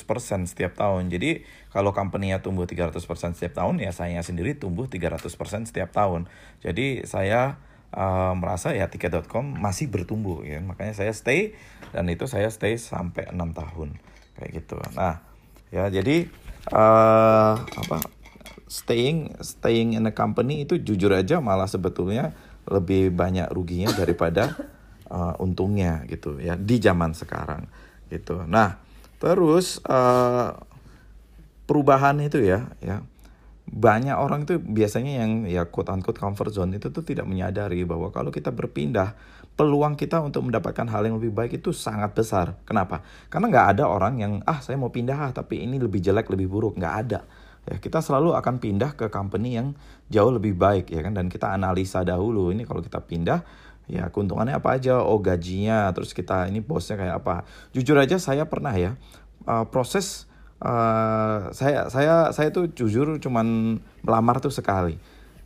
setiap 0.49 0.73
tahun. 0.73 1.13
Jadi 1.13 1.45
kalau 1.69 1.93
company-nya 1.93 2.41
tumbuh 2.41 2.65
300% 2.65 2.97
setiap 3.37 3.53
tahun 3.61 3.77
ya 3.85 3.93
saya 3.93 4.25
sendiri 4.25 4.57
tumbuh 4.57 4.89
300% 4.89 5.69
setiap 5.69 5.93
tahun. 5.93 6.27
Jadi 6.65 7.05
saya 7.05 7.61
eh, 7.97 8.33
merasa 8.37 8.77
ya 8.77 8.93
tiket.com 8.93 9.57
masih 9.57 9.89
bertumbuh 9.89 10.45
ya. 10.45 10.61
Makanya 10.61 10.93
saya 10.93 11.13
stay 11.17 11.57
dan 11.97 12.07
itu 12.13 12.29
saya 12.29 12.53
stay 12.53 12.77
sampai 12.77 13.33
enam 13.33 13.57
tahun 13.57 13.97
kayak 14.37 14.51
gitu. 14.63 14.77
Nah 14.93 15.25
ya 15.73 15.89
jadi 15.89 16.29
eh 16.67 17.55
apa 17.57 17.97
staying 18.67 19.39
staying 19.41 19.95
in 19.95 20.05
a 20.07 20.13
company 20.15 20.67
itu 20.67 20.79
jujur 20.83 21.15
aja 21.15 21.39
malah 21.39 21.71
sebetulnya 21.71 22.35
lebih 22.67 23.15
banyak 23.15 23.47
ruginya 23.55 23.95
daripada 23.95 24.59
uh, 25.07 25.39
untungnya 25.39 26.03
gitu 26.11 26.43
ya 26.43 26.59
di 26.59 26.83
zaman 26.83 27.15
sekarang 27.15 27.71
gitu. 28.11 28.43
Nah 28.47 28.83
terus 29.23 29.79
uh, 29.87 30.59
perubahan 31.67 32.19
itu 32.23 32.43
ya 32.43 32.71
ya 32.83 33.07
banyak 33.67 34.15
orang 34.15 34.47
itu 34.47 34.63
biasanya 34.63 35.27
yang 35.27 35.43
ya 35.51 35.67
quote 35.67 35.91
unquote 35.91 36.23
comfort 36.23 36.55
zone 36.55 36.79
itu 36.79 36.95
tuh 36.95 37.03
tidak 37.03 37.27
menyadari 37.27 37.83
bahwa 37.83 38.15
kalau 38.15 38.31
kita 38.31 38.55
berpindah 38.55 39.19
peluang 39.59 39.99
kita 39.99 40.23
untuk 40.23 40.47
mendapatkan 40.47 40.87
hal 40.87 41.03
yang 41.09 41.19
lebih 41.19 41.35
baik 41.35 41.59
itu 41.59 41.75
sangat 41.75 42.15
besar. 42.15 42.55
Kenapa? 42.63 43.03
Karena 43.27 43.51
nggak 43.51 43.67
ada 43.77 43.85
orang 43.91 44.15
yang 44.23 44.33
ah 44.47 44.63
saya 44.63 44.79
mau 44.79 44.95
pindah 44.95 45.19
ah, 45.19 45.33
tapi 45.35 45.67
ini 45.67 45.83
lebih 45.83 45.99
jelek 45.99 46.31
lebih 46.31 46.47
buruk 46.47 46.79
nggak 46.79 46.95
ada. 47.09 47.21
Ya 47.67 47.83
kita 47.83 47.99
selalu 47.99 48.39
akan 48.39 48.63
pindah 48.63 48.95
ke 48.95 49.11
company 49.11 49.59
yang 49.59 49.75
jauh 50.07 50.31
lebih 50.31 50.55
baik 50.55 50.95
ya 50.95 51.03
kan 51.03 51.19
dan 51.19 51.27
kita 51.27 51.51
analisa 51.51 52.07
dahulu 52.07 52.55
ini 52.55 52.63
kalau 52.63 52.79
kita 52.79 53.03
pindah 53.03 53.43
ya 53.91 54.07
keuntungannya 54.11 54.55
apa 54.55 54.79
aja 54.79 55.03
oh 55.03 55.19
gajinya 55.19 55.91
terus 55.91 56.15
kita 56.15 56.47
ini 56.47 56.63
bosnya 56.63 56.99
kayak 56.99 57.15
apa 57.23 57.35
jujur 57.71 57.95
aja 57.99 58.19
saya 58.19 58.47
pernah 58.47 58.75
ya 58.75 58.99
uh, 59.47 59.67
proses 59.67 60.26
uh, 60.63 61.51
saya 61.53 61.89
saya 61.93 62.31
saya 62.33 62.49
tuh 62.53 62.71
jujur 62.73 63.19
cuman 63.21 63.79
melamar 64.05 64.41
tuh 64.41 64.53
sekali 64.53 64.97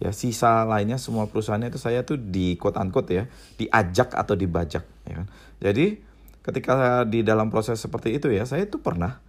ya 0.00 0.10
sisa 0.16 0.64
lainnya 0.64 0.96
semua 0.96 1.28
perusahaannya 1.28 1.68
itu 1.72 1.80
saya 1.80 2.06
tuh 2.06 2.16
di 2.16 2.56
quote 2.56 2.80
unquote 2.80 3.12
ya 3.12 3.24
diajak 3.60 4.16
atau 4.16 4.32
dibajak 4.32 4.84
ya 5.04 5.14
kan 5.24 5.26
jadi 5.60 6.00
ketika 6.40 7.04
di 7.04 7.20
dalam 7.20 7.52
proses 7.52 7.76
seperti 7.76 8.16
itu 8.16 8.32
ya 8.32 8.48
saya 8.48 8.64
tuh 8.64 8.80
pernah 8.80 9.20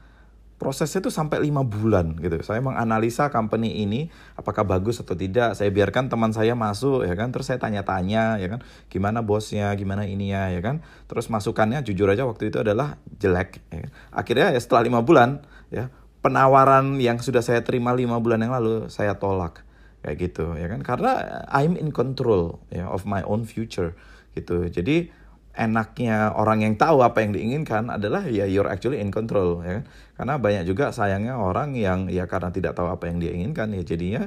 prosesnya 0.61 1.01
tuh 1.01 1.09
sampai 1.09 1.41
lima 1.41 1.65
bulan 1.65 2.13
gitu. 2.21 2.37
Saya 2.45 2.61
menganalisa 2.61 3.33
company 3.33 3.81
ini 3.81 4.13
apakah 4.37 4.61
bagus 4.61 5.01
atau 5.01 5.17
tidak. 5.17 5.57
Saya 5.57 5.73
biarkan 5.73 6.05
teman 6.05 6.29
saya 6.37 6.53
masuk 6.53 7.01
ya 7.01 7.17
kan, 7.17 7.33
terus 7.33 7.49
saya 7.49 7.57
tanya-tanya 7.57 8.37
ya 8.37 8.45
kan, 8.45 8.61
gimana 8.85 9.25
bosnya, 9.25 9.73
gimana 9.73 10.05
ininya 10.05 10.53
ya 10.53 10.61
kan. 10.61 10.85
Terus 11.09 11.33
masukannya 11.33 11.81
jujur 11.81 12.05
aja 12.13 12.29
waktu 12.29 12.53
itu 12.53 12.61
adalah 12.61 13.01
jelek. 13.17 13.57
Ya 13.73 13.89
kan. 13.89 13.91
Akhirnya 14.13 14.53
ya 14.53 14.59
setelah 14.61 14.85
lima 14.85 15.01
bulan 15.01 15.41
ya. 15.71 15.89
Penawaran 16.21 17.01
yang 17.01 17.17
sudah 17.17 17.41
saya 17.41 17.65
terima 17.65 17.97
lima 17.97 18.21
bulan 18.21 18.45
yang 18.45 18.53
lalu 18.53 18.91
saya 18.93 19.17
tolak. 19.17 19.65
Kayak 20.05 20.17
gitu 20.29 20.53
ya 20.57 20.69
kan? 20.69 20.81
Karena 20.85 21.45
I'm 21.49 21.73
in 21.77 21.89
control 21.89 22.61
ya 22.69 22.89
of 22.89 23.09
my 23.09 23.25
own 23.25 23.49
future 23.49 23.97
gitu. 24.37 24.69
Jadi 24.69 25.09
enaknya 25.51 26.31
orang 26.31 26.63
yang 26.63 26.73
tahu 26.79 27.03
apa 27.03 27.19
yang 27.19 27.35
diinginkan 27.35 27.91
adalah 27.91 28.23
ya 28.23 28.47
you're 28.47 28.69
actually 28.69 29.01
in 29.01 29.09
control 29.09 29.65
ya 29.65 29.81
kan? 29.81 29.83
Karena 30.17 30.33
banyak 30.37 30.63
juga 30.69 30.93
sayangnya 30.93 31.37
orang 31.41 31.73
yang 31.73 32.07
ya 32.07 32.29
karena 32.29 32.53
tidak 32.53 32.77
tahu 32.77 32.87
apa 32.89 33.09
yang 33.09 33.17
dia 33.17 33.31
inginkan 33.33 33.73
ya 33.73 33.81
jadinya 33.81 34.23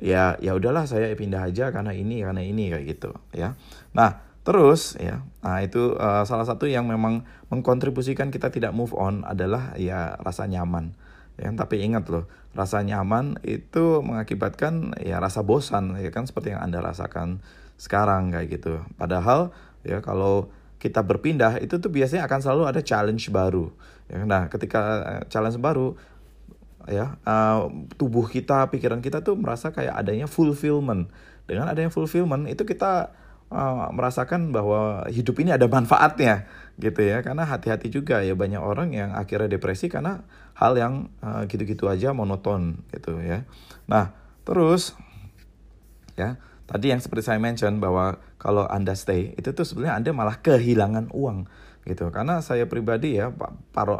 ya 0.00 0.38
ya 0.40 0.52
udahlah 0.56 0.88
saya 0.88 1.12
pindah 1.12 1.52
aja 1.52 1.68
karena 1.70 1.92
ini 1.92 2.24
karena 2.24 2.42
ini 2.42 2.72
kayak 2.72 2.84
gitu 2.98 3.10
ya. 3.34 3.54
Nah 3.92 4.31
terus 4.42 4.98
ya 4.98 5.22
nah 5.42 5.62
itu 5.62 5.94
uh, 5.94 6.26
salah 6.26 6.46
satu 6.46 6.66
yang 6.66 6.90
memang 6.90 7.22
mengkontribusikan 7.52 8.32
kita 8.32 8.48
tidak 8.48 8.72
move 8.72 8.96
on 8.96 9.28
adalah 9.28 9.76
ya 9.76 10.16
rasa 10.16 10.48
nyaman. 10.48 10.96
Ya 11.36 11.52
tapi 11.52 11.84
ingat 11.84 12.08
loh 12.08 12.24
rasa 12.52 12.84
nyaman 12.84 13.40
itu 13.44 14.04
mengakibatkan 14.04 14.96
ya 15.00 15.20
rasa 15.20 15.40
bosan 15.44 15.96
ya 16.00 16.12
kan 16.12 16.28
seperti 16.28 16.52
yang 16.52 16.64
anda 16.64 16.80
rasakan 16.80 17.44
sekarang 17.76 18.32
kayak 18.32 18.48
gitu. 18.56 18.80
Padahal 18.96 19.52
ya 19.84 20.00
kalau 20.00 20.48
kita 20.80 21.04
berpindah 21.04 21.60
itu 21.60 21.76
tuh 21.76 21.92
biasanya 21.92 22.24
akan 22.24 22.40
selalu 22.40 22.62
ada 22.72 22.80
challenge 22.80 23.28
baru. 23.28 23.68
Ya 24.08 24.24
nah 24.24 24.48
ketika 24.48 24.80
eh, 25.04 25.22
challenge 25.28 25.60
baru 25.60 25.92
ya 26.88 27.20
uh, 27.22 27.70
tubuh 27.94 28.26
kita 28.26 28.66
pikiran 28.72 28.98
kita 29.04 29.20
tuh 29.20 29.36
merasa 29.36 29.76
kayak 29.76 29.92
adanya 29.92 30.24
fulfillment. 30.24 31.12
Dengan 31.44 31.68
adanya 31.68 31.92
fulfillment 31.92 32.48
itu 32.48 32.64
kita 32.64 33.12
uh, 33.52 33.92
merasakan 33.92 34.50
bahwa 34.50 35.04
hidup 35.12 35.36
ini 35.44 35.52
ada 35.52 35.68
manfaatnya 35.68 36.48
gitu 36.80 37.04
ya. 37.04 37.20
Karena 37.20 37.44
hati-hati 37.44 37.92
juga 37.92 38.24
ya 38.24 38.32
banyak 38.32 38.58
orang 38.58 38.96
yang 38.96 39.12
akhirnya 39.12 39.52
depresi 39.52 39.92
karena 39.92 40.24
hal 40.56 40.72
yang 40.74 41.12
uh, 41.20 41.44
gitu-gitu 41.44 41.86
aja 41.92 42.16
monoton 42.16 42.80
gitu 42.90 43.20
ya. 43.20 43.44
Nah 43.86 44.16
terus 44.42 44.96
ya 46.16 46.40
tadi 46.66 46.90
yang 46.90 46.98
seperti 46.98 47.28
saya 47.28 47.38
mention 47.38 47.78
bahwa 47.78 48.18
kalau 48.40 48.64
anda 48.66 48.96
stay 48.96 49.36
itu 49.36 49.52
tuh 49.52 49.68
sebenarnya 49.68 49.94
anda 50.00 50.10
malah 50.16 50.40
kehilangan 50.40 51.12
uang 51.12 51.46
gitu. 51.82 52.08
Karena 52.14 52.38
saya 52.40 52.70
pribadi 52.70 53.18
ya 53.18 53.34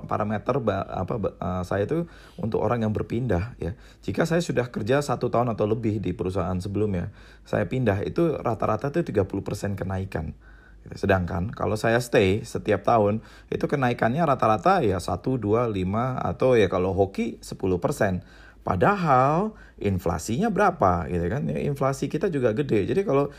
parameter 0.06 0.54
apa 0.86 1.14
uh, 1.18 1.62
saya 1.66 1.86
itu 1.86 2.06
untuk 2.38 2.62
orang 2.62 2.86
yang 2.86 2.94
berpindah 2.94 3.58
ya. 3.58 3.74
Jika 4.06 4.26
saya 4.26 4.40
sudah 4.42 4.70
kerja 4.70 5.02
satu 5.02 5.28
tahun 5.28 5.54
atau 5.54 5.66
lebih 5.66 5.98
di 5.98 6.14
perusahaan 6.14 6.56
sebelumnya 6.58 7.10
saya 7.42 7.66
pindah 7.66 8.06
itu 8.06 8.38
rata-rata 8.38 8.94
itu 8.94 9.14
30% 9.14 9.78
kenaikan. 9.78 10.34
Gitu. 10.82 11.06
sedangkan 11.06 11.54
kalau 11.54 11.78
saya 11.78 12.02
stay 12.02 12.42
setiap 12.42 12.82
tahun 12.82 13.22
itu 13.54 13.70
kenaikannya 13.70 14.18
rata-rata 14.26 14.82
ya 14.82 14.98
1, 14.98 15.14
2, 15.38 15.70
5 15.70 15.78
atau 16.18 16.58
ya 16.58 16.66
kalau 16.66 16.90
hoki 16.90 17.38
10% 17.38 18.18
padahal 18.66 19.54
inflasinya 19.78 20.50
berapa 20.50 21.06
gitu 21.06 21.26
kan? 21.30 21.46
Ya, 21.46 21.62
inflasi 21.62 22.10
kita 22.10 22.30
juga 22.30 22.50
gede. 22.50 22.82
Jadi 22.86 23.02
kalau 23.06 23.30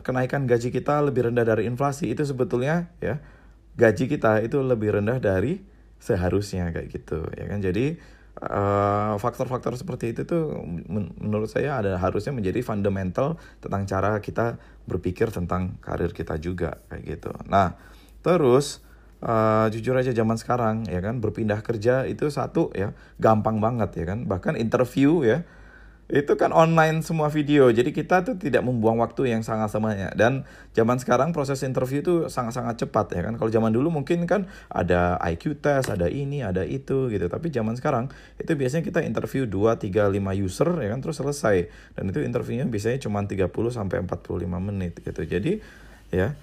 kenaikan 0.00 0.48
gaji 0.48 0.72
kita 0.74 1.04
lebih 1.04 1.28
rendah 1.28 1.44
dari 1.44 1.68
inflasi 1.68 2.10
itu 2.10 2.24
sebetulnya 2.24 2.88
ya 2.98 3.22
gaji 3.78 4.04
kita 4.10 4.44
itu 4.44 4.60
lebih 4.60 5.00
rendah 5.00 5.18
dari 5.22 5.62
seharusnya 6.02 6.72
kayak 6.74 6.88
gitu 6.90 7.24
ya 7.36 7.46
kan? 7.46 7.60
Jadi 7.62 7.96
faktor 8.32 9.20
faktor-faktor 9.20 9.76
seperti 9.76 10.16
itu 10.16 10.24
tuh 10.24 10.64
men 10.64 11.12
menurut 11.20 11.52
saya 11.52 11.78
ada 11.78 12.00
harusnya 12.00 12.32
menjadi 12.32 12.64
fundamental 12.64 13.36
tentang 13.60 13.84
cara 13.84 14.18
kita 14.24 14.56
berpikir 14.88 15.28
tentang 15.28 15.76
karir 15.84 16.10
kita 16.16 16.40
juga 16.40 16.80
kayak 16.88 17.02
gitu. 17.06 17.30
Nah 17.46 17.76
terus 18.24 18.80
uh, 19.20 19.68
jujur 19.68 19.94
aja 19.94 20.10
zaman 20.16 20.40
sekarang 20.40 20.88
ya 20.88 21.04
kan? 21.04 21.20
Berpindah 21.20 21.60
kerja 21.60 22.08
itu 22.08 22.32
satu 22.32 22.72
ya 22.72 22.96
gampang 23.20 23.60
banget 23.60 24.00
ya 24.00 24.04
kan? 24.08 24.24
Bahkan 24.24 24.56
interview 24.56 25.22
ya 25.22 25.44
itu 26.12 26.36
kan 26.36 26.52
online 26.52 27.00
semua 27.00 27.32
video. 27.32 27.72
Jadi 27.72 27.88
kita 27.88 28.20
tuh 28.20 28.36
tidak 28.36 28.60
membuang 28.68 29.00
waktu 29.00 29.32
yang 29.32 29.40
sangat 29.40 29.72
samanya 29.72 30.12
dan 30.12 30.44
zaman 30.76 31.00
sekarang 31.00 31.32
proses 31.32 31.64
interview 31.64 32.04
itu 32.04 32.14
sangat-sangat 32.28 32.84
cepat 32.84 33.16
ya 33.16 33.24
kan? 33.24 33.40
Kalau 33.40 33.48
zaman 33.48 33.72
dulu 33.72 33.88
mungkin 33.88 34.28
kan 34.28 34.44
ada 34.68 35.16
IQ 35.24 35.64
test 35.64 35.88
ada 35.88 36.12
ini 36.12 36.44
ada 36.44 36.68
itu 36.68 37.08
gitu. 37.08 37.32
Tapi 37.32 37.48
zaman 37.48 37.80
sekarang 37.80 38.12
itu 38.36 38.52
biasanya 38.52 38.84
kita 38.84 39.00
interview 39.00 39.48
2 39.48 39.80
3 39.80 40.12
5 40.12 40.44
user 40.44 40.68
ya 40.84 40.88
kan? 40.92 41.00
Terus 41.00 41.16
selesai. 41.16 41.56
Dan 41.96 42.12
itu 42.12 42.20
interviewnya 42.20 42.68
biasanya 42.68 43.00
cuma 43.00 43.24
30 43.24 43.48
sampai 43.72 44.04
45 44.04 44.68
menit 44.68 45.00
gitu. 45.00 45.24
Jadi 45.24 45.64
ya 46.12 46.36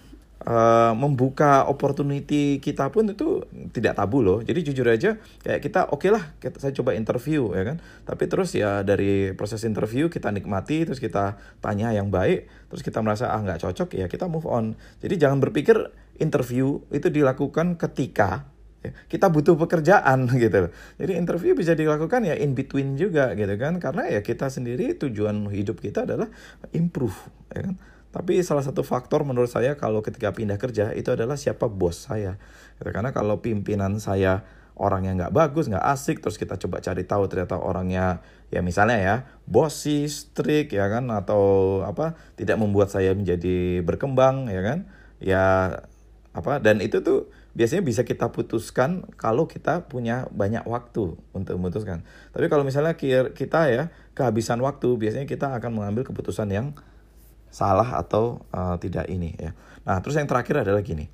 uh, 0.46 0.94
membuka 0.96 1.68
opportunity 1.68 2.64
kita 2.64 2.88
pun 2.94 3.12
itu 3.12 3.44
tidak 3.76 4.00
tabu 4.00 4.24
loh. 4.24 4.40
Jadi 4.40 4.72
jujur 4.72 4.88
aja 4.88 5.20
kayak 5.44 5.60
kita 5.60 5.90
oke 5.92 6.06
okay 6.06 6.10
lah 6.14 6.24
kita, 6.40 6.62
saya 6.62 6.72
coba 6.76 6.96
interview 6.96 7.52
ya 7.52 7.64
kan. 7.68 7.78
Tapi 8.08 8.24
terus 8.30 8.56
ya 8.56 8.86
dari 8.86 9.36
proses 9.36 9.66
interview 9.68 10.08
kita 10.08 10.32
nikmati 10.32 10.88
terus 10.88 11.02
kita 11.02 11.36
tanya 11.60 11.92
yang 11.92 12.08
baik 12.14 12.48
terus 12.70 12.86
kita 12.86 13.02
merasa 13.02 13.34
ah 13.34 13.42
nggak 13.42 13.60
cocok 13.66 13.98
ya 14.00 14.06
kita 14.08 14.30
move 14.32 14.48
on. 14.48 14.78
Jadi 15.04 15.20
jangan 15.20 15.44
berpikir 15.44 15.76
interview 16.20 16.84
itu 16.92 17.08
dilakukan 17.08 17.80
ketika 17.80 18.46
ya, 18.84 18.92
kita 19.08 19.32
butuh 19.32 19.56
pekerjaan 19.56 20.28
gitu 20.44 20.72
Jadi 21.00 21.14
interview 21.16 21.56
bisa 21.56 21.74
dilakukan 21.76 22.28
ya 22.28 22.36
in 22.36 22.54
between 22.56 22.96
juga 23.00 23.34
gitu 23.36 23.56
kan 23.56 23.80
karena 23.80 24.08
ya 24.08 24.22
kita 24.24 24.52
sendiri 24.52 24.96
tujuan 25.00 25.48
hidup 25.52 25.80
kita 25.80 26.04
adalah 26.08 26.28
improve 26.76 27.16
ya 27.56 27.72
kan 27.72 27.76
tapi 28.10 28.42
salah 28.42 28.66
satu 28.66 28.82
faktor 28.82 29.22
menurut 29.22 29.54
saya 29.54 29.78
kalau 29.78 30.02
ketika 30.02 30.34
pindah 30.34 30.58
kerja 30.58 30.90
itu 30.98 31.14
adalah 31.14 31.38
siapa 31.38 31.70
bos 31.70 32.10
saya. 32.10 32.42
Gitu. 32.82 32.90
Karena 32.90 33.14
kalau 33.14 33.38
pimpinan 33.38 34.02
saya 34.02 34.42
orang 34.80 35.06
yang 35.06 35.16
nggak 35.22 35.36
bagus, 35.36 35.70
nggak 35.70 35.86
asik, 35.94 36.18
terus 36.24 36.42
kita 36.42 36.58
coba 36.58 36.82
cari 36.82 37.06
tahu 37.06 37.30
ternyata 37.30 37.62
orangnya 37.62 38.26
ya 38.50 38.66
misalnya 38.66 38.98
ya 38.98 39.16
bossy, 39.46 40.10
strict 40.10 40.74
ya 40.74 40.90
kan 40.90 41.06
atau 41.14 41.42
apa 41.86 42.18
tidak 42.34 42.58
membuat 42.58 42.90
saya 42.90 43.14
menjadi 43.14 43.86
berkembang 43.86 44.50
ya 44.50 44.62
kan 44.66 44.80
ya 45.22 45.46
apa 46.34 46.64
dan 46.64 46.80
itu 46.82 47.04
tuh 47.06 47.30
biasanya 47.54 47.84
bisa 47.84 48.02
kita 48.08 48.32
putuskan 48.32 49.06
kalau 49.20 49.46
kita 49.46 49.86
punya 49.86 50.26
banyak 50.34 50.64
waktu 50.66 51.14
untuk 51.36 51.54
memutuskan. 51.60 52.08
Tapi 52.34 52.46
kalau 52.48 52.64
misalnya 52.66 52.96
kita 53.34 53.62
ya 53.70 53.84
kehabisan 54.16 54.64
waktu, 54.64 54.96
biasanya 54.96 55.28
kita 55.28 55.54
akan 55.58 55.78
mengambil 55.78 56.08
keputusan 56.08 56.50
yang 56.50 56.78
salah 57.50 57.98
atau 57.98 58.46
uh, 58.54 58.78
tidak 58.78 59.10
ini 59.10 59.34
ya. 59.36 59.52
Nah 59.86 60.00
terus 60.02 60.18
yang 60.18 60.30
terakhir 60.30 60.62
adalah 60.62 60.82
gini, 60.86 61.10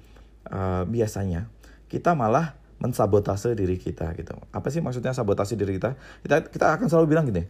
uh, 0.52 0.84
biasanya 0.88 1.48
kita 1.88 2.14
malah 2.14 2.56
mensabotase 2.80 3.56
diri 3.56 3.80
kita 3.80 4.12
gitu. 4.20 4.36
Apa 4.52 4.68
sih 4.68 4.84
maksudnya 4.84 5.16
sabotase 5.16 5.56
diri 5.56 5.80
kita? 5.80 5.96
Kita 6.24 6.44
kita 6.48 6.66
akan 6.76 6.88
selalu 6.92 7.06
bilang 7.08 7.26
gini, 7.28 7.48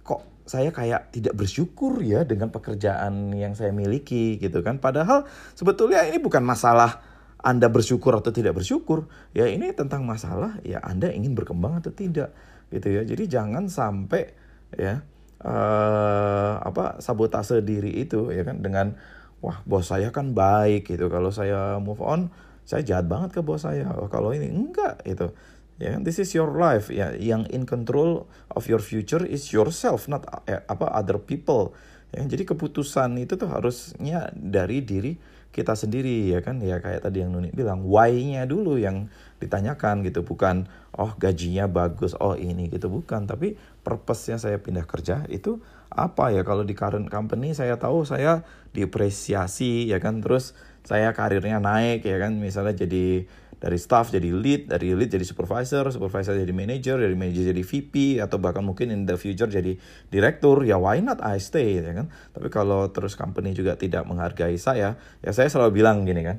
kok 0.00 0.48
saya 0.48 0.72
kayak 0.72 1.12
tidak 1.12 1.36
bersyukur 1.36 2.00
ya 2.00 2.24
dengan 2.24 2.48
pekerjaan 2.48 3.36
yang 3.36 3.52
saya 3.52 3.70
miliki 3.70 4.40
gitu 4.40 4.64
kan. 4.64 4.80
Padahal 4.80 5.28
sebetulnya 5.52 6.02
ini 6.08 6.16
bukan 6.16 6.40
masalah 6.40 7.04
anda 7.38 7.70
bersyukur 7.70 8.18
atau 8.18 8.34
tidak 8.34 8.58
bersyukur, 8.58 9.06
ya 9.30 9.46
ini 9.46 9.70
tentang 9.70 10.02
masalah 10.02 10.58
ya 10.66 10.82
Anda 10.82 11.14
ingin 11.14 11.38
berkembang 11.38 11.78
atau 11.78 11.94
tidak 11.94 12.34
gitu 12.74 12.90
ya. 12.90 13.06
Jadi 13.06 13.30
jangan 13.30 13.70
sampai 13.70 14.34
ya 14.74 15.06
uh, 15.44 16.52
apa 16.62 16.98
sabotase 17.02 17.62
diri 17.62 17.94
itu 18.02 18.30
ya 18.34 18.42
kan? 18.46 18.62
Dengan 18.62 18.96
wah 19.38 19.62
bos 19.66 19.90
saya 19.90 20.10
kan 20.10 20.34
baik 20.34 20.90
gitu. 20.90 21.06
Kalau 21.12 21.30
saya 21.30 21.78
move 21.78 22.02
on 22.02 22.30
saya 22.68 22.84
jahat 22.84 23.06
banget 23.08 23.38
ke 23.38 23.40
bos 23.40 23.64
saya. 23.64 23.88
Oh, 23.96 24.10
kalau 24.10 24.34
ini 24.34 24.50
enggak 24.50 25.02
itu 25.08 25.30
ya 25.78 25.96
kan? 25.96 26.02
This 26.02 26.18
is 26.18 26.30
your 26.34 26.52
life. 26.54 26.90
Ya 26.90 27.14
yang 27.14 27.46
in 27.48 27.64
control 27.64 28.26
of 28.52 28.66
your 28.66 28.82
future 28.82 29.22
is 29.24 29.50
yourself 29.54 30.10
not 30.10 30.26
eh, 30.46 30.62
apa 30.66 30.90
other 30.92 31.22
people. 31.22 31.74
Ya 32.14 32.24
jadi 32.24 32.48
keputusan 32.48 33.20
itu 33.20 33.36
tuh 33.36 33.52
harusnya 33.52 34.32
dari 34.32 34.80
diri 34.80 35.18
kita 35.52 35.74
sendiri 35.74 36.30
ya 36.30 36.40
kan? 36.44 36.60
Ya 36.60 36.78
kayak 36.78 37.04
tadi 37.04 37.24
yang 37.24 37.34
Nuni 37.34 37.50
bilang 37.50 37.84
why-nya 37.88 38.44
dulu 38.44 38.78
yang 38.78 39.08
ditanyakan 39.38 40.02
gitu 40.02 40.26
bukan 40.26 40.66
oh 40.94 41.14
gajinya 41.16 41.70
bagus 41.70 42.14
oh 42.18 42.36
ini 42.36 42.68
gitu. 42.70 42.86
Bukan 42.92 43.26
tapi 43.26 43.56
purpose-nya 43.82 44.36
saya 44.36 44.60
pindah 44.60 44.84
kerja 44.84 45.24
itu 45.32 45.58
apa 45.88 46.30
ya? 46.30 46.44
Kalau 46.44 46.62
di 46.62 46.76
current 46.76 47.08
company 47.08 47.56
saya 47.56 47.80
tahu 47.80 48.04
saya 48.04 48.44
diapresiasi 48.76 49.88
ya 49.88 49.98
kan? 49.98 50.20
Terus 50.20 50.52
saya 50.84 51.12
karirnya 51.16 51.58
naik 51.58 52.04
ya 52.04 52.16
kan? 52.20 52.36
Misalnya 52.36 52.84
jadi 52.84 53.26
dari 53.58 53.78
staff 53.78 54.14
jadi 54.14 54.30
lead, 54.30 54.70
dari 54.70 54.94
lead 54.94 55.10
jadi 55.10 55.26
supervisor, 55.26 55.90
supervisor 55.90 56.38
jadi 56.38 56.54
manager, 56.54 57.02
dari 57.02 57.18
manager 57.18 57.50
jadi 57.50 57.62
VP 57.62 58.22
atau 58.22 58.38
bahkan 58.38 58.62
mungkin 58.62 58.94
in 58.94 59.02
the 59.02 59.18
future 59.18 59.50
jadi 59.50 59.74
direktur, 60.10 60.62
ya 60.62 60.78
why 60.78 61.02
not 61.02 61.18
I 61.20 61.42
stay 61.42 61.82
ya 61.82 61.90
kan. 61.90 62.06
Tapi 62.34 62.48
kalau 62.54 62.86
terus 62.94 63.18
company 63.18 63.52
juga 63.52 63.74
tidak 63.74 64.06
menghargai 64.06 64.54
saya, 64.56 64.94
ya 65.20 65.30
saya 65.34 65.50
selalu 65.50 65.82
bilang 65.82 66.06
gini 66.06 66.22
kan. 66.22 66.38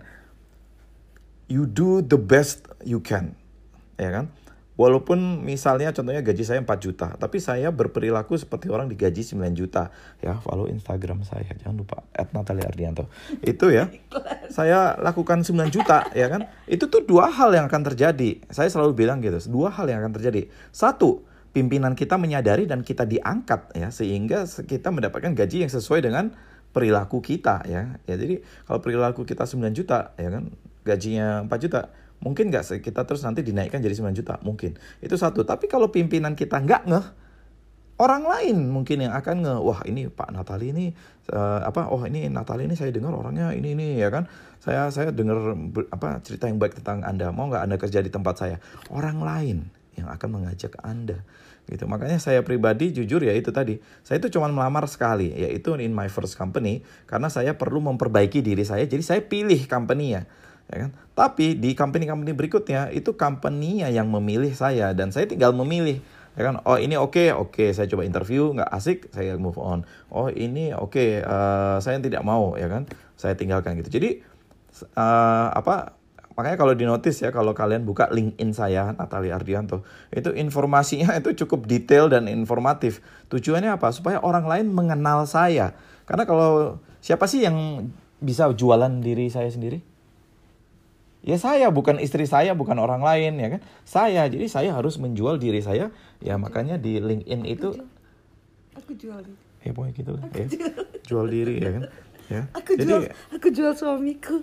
You 1.50 1.66
do 1.66 2.06
the 2.06 2.18
best 2.22 2.70
you 2.86 3.04
can. 3.04 3.36
Ya 4.00 4.16
kan? 4.16 4.32
Walaupun 4.80 5.44
misalnya 5.44 5.92
contohnya 5.92 6.24
gaji 6.24 6.48
saya 6.48 6.64
4 6.64 6.72
juta, 6.80 7.12
tapi 7.20 7.44
saya 7.44 7.68
berperilaku 7.68 8.40
seperti 8.40 8.72
orang 8.72 8.88
digaji 8.88 9.28
9 9.28 9.52
juta. 9.52 9.92
Ya, 10.24 10.40
follow 10.40 10.72
Instagram 10.72 11.28
saya, 11.28 11.52
jangan 11.60 11.84
lupa 11.84 12.08
@natalia 12.32 12.72
Ardianto. 12.72 13.12
Itu 13.44 13.76
ya. 13.76 13.92
saya 14.48 14.96
lakukan 14.96 15.44
9 15.44 15.68
juta, 15.68 16.08
ya 16.16 16.32
kan? 16.32 16.48
Itu 16.64 16.88
tuh 16.88 17.04
dua 17.04 17.28
hal 17.28 17.52
yang 17.52 17.68
akan 17.68 17.92
terjadi. 17.92 18.40
Saya 18.48 18.72
selalu 18.72 18.96
bilang 18.96 19.20
gitu, 19.20 19.36
dua 19.52 19.68
hal 19.68 19.92
yang 19.92 20.00
akan 20.00 20.16
terjadi. 20.16 20.48
Satu, 20.72 21.28
pimpinan 21.52 21.92
kita 21.92 22.16
menyadari 22.16 22.64
dan 22.64 22.86
kita 22.86 23.04
diangkat 23.04 23.74
ya 23.76 23.90
sehingga 23.90 24.46
kita 24.48 24.94
mendapatkan 24.94 25.34
gaji 25.34 25.66
yang 25.68 25.72
sesuai 25.72 26.08
dengan 26.08 26.32
perilaku 26.72 27.20
kita 27.20 27.66
ya. 27.68 28.00
Ya 28.08 28.16
jadi 28.16 28.40
kalau 28.64 28.80
perilaku 28.80 29.28
kita 29.28 29.44
9 29.44 29.76
juta 29.76 30.16
ya 30.16 30.30
kan, 30.32 30.56
gajinya 30.88 31.44
4 31.50 31.66
juta 31.68 31.92
Mungkin 32.20 32.52
nggak 32.52 32.84
kita 32.84 33.08
terus 33.08 33.24
nanti 33.24 33.40
dinaikkan 33.40 33.80
jadi 33.80 33.96
9 33.96 34.12
juta? 34.12 34.36
Mungkin. 34.44 34.76
Itu 35.00 35.16
satu. 35.16 35.48
Tapi 35.48 35.72
kalau 35.72 35.88
pimpinan 35.88 36.36
kita 36.36 36.60
nggak 36.60 36.84
ngeh, 36.92 37.06
orang 38.00 38.24
lain 38.28 38.58
mungkin 38.72 39.08
yang 39.08 39.14
akan 39.16 39.44
nge 39.44 39.56
wah 39.60 39.80
ini 39.84 40.08
Pak 40.08 40.32
Natali 40.32 40.72
ini 40.72 40.86
uh, 41.36 41.60
apa 41.64 41.92
oh 41.92 42.00
ini 42.08 42.32
Natali 42.32 42.64
ini 42.64 42.76
saya 42.76 42.96
dengar 42.96 43.12
orangnya 43.12 43.56
ini 43.56 43.72
ini 43.72 43.88
ya 44.00 44.12
kan? 44.12 44.28
Saya 44.60 44.92
saya 44.92 45.16
dengar 45.16 45.56
apa 45.92 46.20
cerita 46.20 46.52
yang 46.52 46.60
baik 46.60 46.84
tentang 46.84 47.08
anda. 47.08 47.32
Mau 47.32 47.48
nggak 47.48 47.64
anda 47.64 47.76
kerja 47.80 48.04
di 48.04 48.12
tempat 48.12 48.36
saya? 48.36 48.58
Orang 48.92 49.24
lain 49.24 49.72
yang 49.96 50.12
akan 50.12 50.30
mengajak 50.44 50.76
anda. 50.84 51.24
Gitu. 51.70 51.86
Makanya 51.86 52.18
saya 52.18 52.42
pribadi 52.42 52.92
jujur 52.92 53.24
ya 53.24 53.32
itu 53.32 53.56
tadi. 53.56 53.80
Saya 54.04 54.20
itu 54.20 54.28
cuma 54.36 54.52
melamar 54.52 54.84
sekali 54.92 55.32
yaitu 55.32 55.72
in 55.80 55.96
my 55.96 56.12
first 56.12 56.36
company 56.36 56.84
karena 57.08 57.32
saya 57.32 57.56
perlu 57.56 57.80
memperbaiki 57.80 58.44
diri 58.44 58.68
saya. 58.68 58.84
Jadi 58.84 59.04
saya 59.08 59.22
pilih 59.24 59.64
company 59.72 60.20
ya 60.20 60.24
ya 60.70 60.88
kan? 60.88 60.92
Tapi 61.18 61.58
di 61.58 61.74
company-company 61.76 62.32
berikutnya 62.38 62.94
itu 62.94 63.18
company-nya 63.18 63.92
yang 63.92 64.08
memilih 64.08 64.54
saya 64.54 64.94
dan 64.94 65.12
saya 65.12 65.26
tinggal 65.26 65.52
memilih 65.52 66.00
ya 66.38 66.42
kan? 66.48 66.62
Oh 66.64 66.78
ini 66.78 66.96
oke 66.96 67.18
okay, 67.18 67.28
oke 67.34 67.58
okay, 67.58 67.70
saya 67.76 67.90
coba 67.90 68.06
interview 68.06 68.54
nggak 68.56 68.70
asik 68.70 69.10
saya 69.12 69.36
move 69.36 69.58
on. 69.58 69.84
Oh 70.14 70.30
ini 70.30 70.72
oke 70.72 70.96
okay, 70.96 71.10
uh, 71.26 71.76
eh, 71.76 71.78
saya 71.84 71.98
tidak 72.00 72.22
mau 72.22 72.56
ya 72.56 72.70
kan? 72.70 72.86
Saya 73.18 73.36
tinggalkan 73.36 73.76
gitu. 73.82 74.00
Jadi 74.00 74.22
uh, 74.96 75.48
apa 75.52 75.98
makanya 76.38 76.56
kalau 76.56 76.72
di 76.72 76.88
notice 76.88 77.20
ya 77.20 77.36
kalau 77.36 77.52
kalian 77.52 77.84
buka 77.84 78.08
LinkedIn 78.08 78.56
saya 78.56 78.96
Natali 78.96 79.28
Ardianto 79.28 79.84
itu 80.08 80.32
informasinya 80.32 81.12
itu 81.20 81.36
cukup 81.44 81.68
detail 81.68 82.08
dan 82.08 82.30
informatif. 82.32 83.04
Tujuannya 83.34 83.76
apa? 83.76 83.92
Supaya 83.92 84.22
orang 84.22 84.46
lain 84.46 84.72
mengenal 84.72 85.28
saya. 85.28 85.76
Karena 86.08 86.24
kalau 86.24 86.80
siapa 87.04 87.28
sih 87.28 87.44
yang 87.44 87.90
bisa 88.20 88.52
jualan 88.52 89.00
diri 89.00 89.32
saya 89.32 89.48
sendiri 89.48 89.89
Ya 91.20 91.36
saya 91.36 91.68
bukan 91.68 92.00
istri 92.00 92.24
saya, 92.24 92.56
bukan 92.56 92.80
orang 92.80 93.04
lain 93.04 93.36
ya 93.38 93.48
kan. 93.58 93.62
Saya, 93.84 94.24
jadi 94.32 94.48
saya 94.48 94.72
harus 94.72 94.96
menjual 94.96 95.36
diri 95.36 95.60
saya. 95.60 95.92
Ya 96.24 96.40
makanya 96.40 96.80
di 96.80 97.00
LinkedIn 97.00 97.44
itu 97.44 97.76
aku 98.72 98.96
jual 98.96 99.20
diri. 99.20 99.40
Ya 99.68 99.72
pokoknya 99.76 99.94
gitu 100.00 100.12
lah 100.16 100.28
ya. 100.32 100.48
Jual. 100.48 100.72
jual 101.04 101.26
diri 101.28 101.56
ya 101.60 101.72
kan. 101.76 101.84
Ya. 102.30 102.46
Aku 102.54 102.78
jadi, 102.78 102.86
jual 102.86 103.02
aku 103.34 103.48
jual 103.50 103.74
suamiku. 103.74 104.38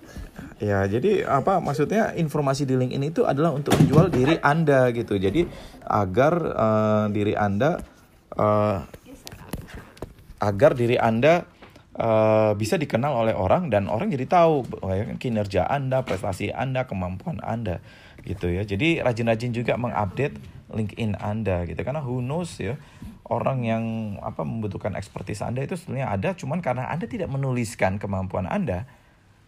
Ya, 0.58 0.82
jadi 0.90 1.22
apa 1.22 1.62
maksudnya 1.62 2.18
informasi 2.18 2.66
di 2.66 2.74
LinkedIn 2.74 3.14
itu 3.14 3.22
adalah 3.22 3.54
untuk 3.54 3.78
menjual 3.78 4.10
diri 4.10 4.36
Anda 4.42 4.90
gitu. 4.90 5.14
Jadi 5.16 5.46
agar 5.86 6.34
uh, 6.34 7.06
diri 7.14 7.38
Anda 7.38 7.78
uh, 8.34 8.82
agar 10.42 10.76
diri 10.76 10.98
Anda 10.98 11.46
uh, 11.96 12.52
bisa 12.54 12.76
dikenal 12.76 13.26
oleh 13.26 13.34
orang 13.34 13.72
dan 13.72 13.88
orang 13.88 14.12
jadi 14.12 14.28
tahu 14.28 14.68
ya, 14.86 15.04
kinerja 15.16 15.66
Anda, 15.66 16.04
prestasi 16.04 16.52
Anda, 16.52 16.84
kemampuan 16.84 17.40
Anda 17.42 17.80
gitu 18.22 18.52
ya. 18.52 18.62
Jadi 18.68 19.00
rajin-rajin 19.00 19.52
juga 19.56 19.74
mengupdate 19.80 20.36
LinkedIn 20.72 21.16
Anda 21.18 21.64
gitu 21.64 21.78
karena 21.86 22.02
who 22.02 22.18
knows 22.18 22.58
ya 22.58 22.74
orang 23.26 23.62
yang 23.62 23.84
apa 24.22 24.42
membutuhkan 24.42 24.98
ekspertis 24.98 25.42
Anda 25.42 25.62
itu 25.62 25.78
sebenarnya 25.78 26.08
ada 26.10 26.28
cuman 26.34 26.58
karena 26.62 26.90
Anda 26.90 27.06
tidak 27.06 27.30
menuliskan 27.30 27.98
kemampuan 28.02 28.50
Anda 28.50 28.86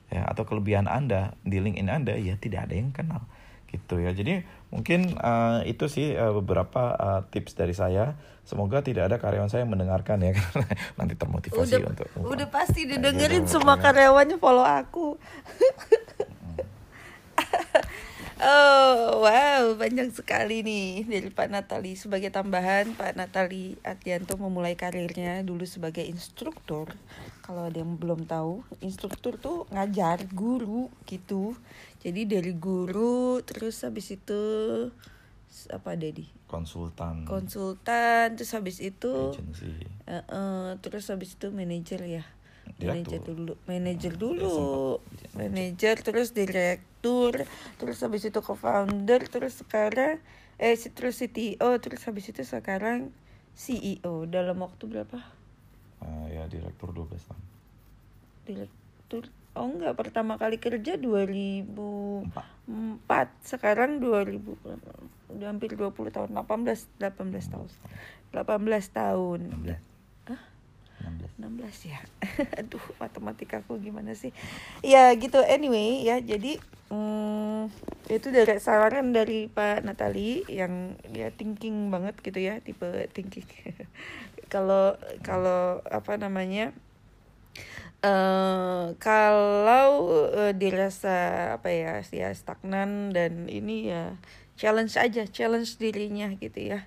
ya 0.09 0.25
atau 0.31 0.47
kelebihan 0.47 0.87
Anda 0.87 1.37
di 1.43 1.59
LinkedIn 1.59 1.91
Anda 1.91 2.15
ya 2.17 2.39
tidak 2.39 2.71
ada 2.71 2.75
yang 2.75 2.95
kenal 2.95 3.27
gitu 3.69 4.01
ya. 4.01 4.17
Jadi 4.17 4.43
mungkin 4.73 5.17
uh, 5.21 5.61
itu 5.69 5.87
sih 5.93 6.17
uh, 6.17 6.33
beberapa 6.41 6.97
uh, 6.97 7.21
tips 7.29 7.55
dari 7.55 7.77
saya. 7.77 8.17
Semoga 8.49 8.81
tidak 8.81 9.13
ada 9.13 9.21
karyawan 9.21 9.53
saya 9.53 9.69
yang 9.69 9.77
mendengarkan 9.77 10.25
ya 10.25 10.33
karena 10.41 10.65
nanti 10.97 11.15
termotivasi 11.21 11.85
udah, 11.85 11.93
untuk 11.93 12.09
Udah 12.17 12.49
pasti 12.49 12.89
didengerin 12.89 13.45
semua 13.45 13.77
ya. 13.77 13.93
karyawannya 13.93 14.41
follow 14.41 14.65
aku. 14.65 15.07
Oh 18.39 19.27
wow 19.27 19.75
banyak 19.75 20.15
sekali 20.15 20.63
nih 20.63 21.03
dari 21.03 21.27
Pak 21.27 21.51
Natali 21.51 21.99
Sebagai 21.99 22.31
tambahan 22.31 22.95
Pak 22.95 23.19
Natali 23.19 23.75
Atianto 23.83 24.39
memulai 24.39 24.79
karirnya 24.79 25.43
dulu 25.43 25.67
sebagai 25.67 26.07
instruktur 26.07 26.87
Kalau 27.43 27.67
ada 27.67 27.83
yang 27.83 27.99
belum 27.99 28.31
tahu 28.31 28.63
Instruktur 28.79 29.43
tuh 29.43 29.67
ngajar 29.75 30.23
guru 30.31 30.87
gitu 31.11 31.59
Jadi 31.99 32.31
dari 32.31 32.55
guru 32.55 33.43
terus 33.43 33.83
habis 33.83 34.15
itu 34.15 34.43
apa 35.73 35.97
Dedi? 35.97 36.29
Konsultan. 36.49 37.29
Konsultan 37.29 38.37
terus 38.37 38.53
habis 38.57 38.81
itu 38.81 39.37
Uh, 40.09 40.25
uh, 40.33 40.69
Terus 40.81 41.13
habis 41.13 41.37
itu 41.37 41.53
manajer 41.53 42.01
ya? 42.09 42.25
Manajer 42.81 43.21
dulu. 43.21 43.61
Manajer 43.69 44.17
iya, 44.17 44.21
dulu. 44.21 44.57
manajer. 45.37 46.01
Terus 46.01 46.33
direktur 46.33 47.45
terus 47.77 47.99
habis 48.01 48.25
itu 48.25 48.41
co-founder 48.41 49.29
terus 49.29 49.61
sekarang 49.61 50.21
eh 50.57 50.75
terus 50.75 51.21
CTO 51.21 51.71
terus 51.79 52.03
habis 52.09 52.33
itu 52.33 52.43
sekarang 52.43 53.13
CEO 53.53 54.25
dalam 54.25 54.65
waktu 54.65 54.85
berapa? 54.89 55.21
Uh, 56.01 56.27
ya 56.33 56.49
direktur 56.49 56.95
12 56.97 57.21
tahun. 57.21 57.43
Direktur? 58.49 59.29
Oh 59.53 59.69
enggak. 59.69 59.93
Pertama 59.99 60.41
kali 60.41 60.57
kerja 60.57 60.97
2004 60.97 62.58
Empat. 62.69 63.33
sekarang 63.41 64.05
2000 64.05 64.45
udah 65.29 65.49
hampir 65.49 65.73
20 65.73 65.93
tahun 66.13 66.31
18 66.37 67.01
18 67.01 67.53
tahun. 67.53 67.69
18 68.37 68.93
tahun. 68.93 69.41
16 69.57 69.89
16 71.39 71.89
ya? 71.89 72.01
Aduh 72.61 72.83
matematika 73.01 73.63
aku 73.63 73.81
gimana 73.81 74.13
sih? 74.13 74.35
Ya 74.85 75.09
gitu. 75.17 75.41
Anyway 75.41 76.05
ya 76.05 76.21
jadi 76.21 76.61
hmm, 76.93 77.73
itu 78.13 78.29
dari 78.29 78.59
saran 78.61 79.15
dari 79.15 79.47
Pak 79.49 79.87
Natali 79.87 80.45
yang 80.51 80.99
dia 81.09 81.33
thinking 81.33 81.89
banget 81.89 82.19
gitu 82.21 82.37
ya 82.43 82.61
tipe 82.61 82.85
thinking. 83.15 83.47
Kalau 84.53 84.97
kalau 85.21 85.85
apa 85.93 86.17
namanya 86.17 86.73
Uh, 87.99 88.95
kalau 89.03 90.07
uh, 90.31 90.55
dirasa 90.55 91.51
apa 91.59 91.67
ya 91.75 91.99
ya 92.15 92.31
stagnan 92.31 93.11
dan 93.11 93.51
ini 93.51 93.91
ya 93.91 94.15
challenge 94.55 94.95
aja 94.95 95.27
challenge 95.27 95.83
dirinya 95.83 96.31
gitu 96.39 96.63
ya 96.63 96.87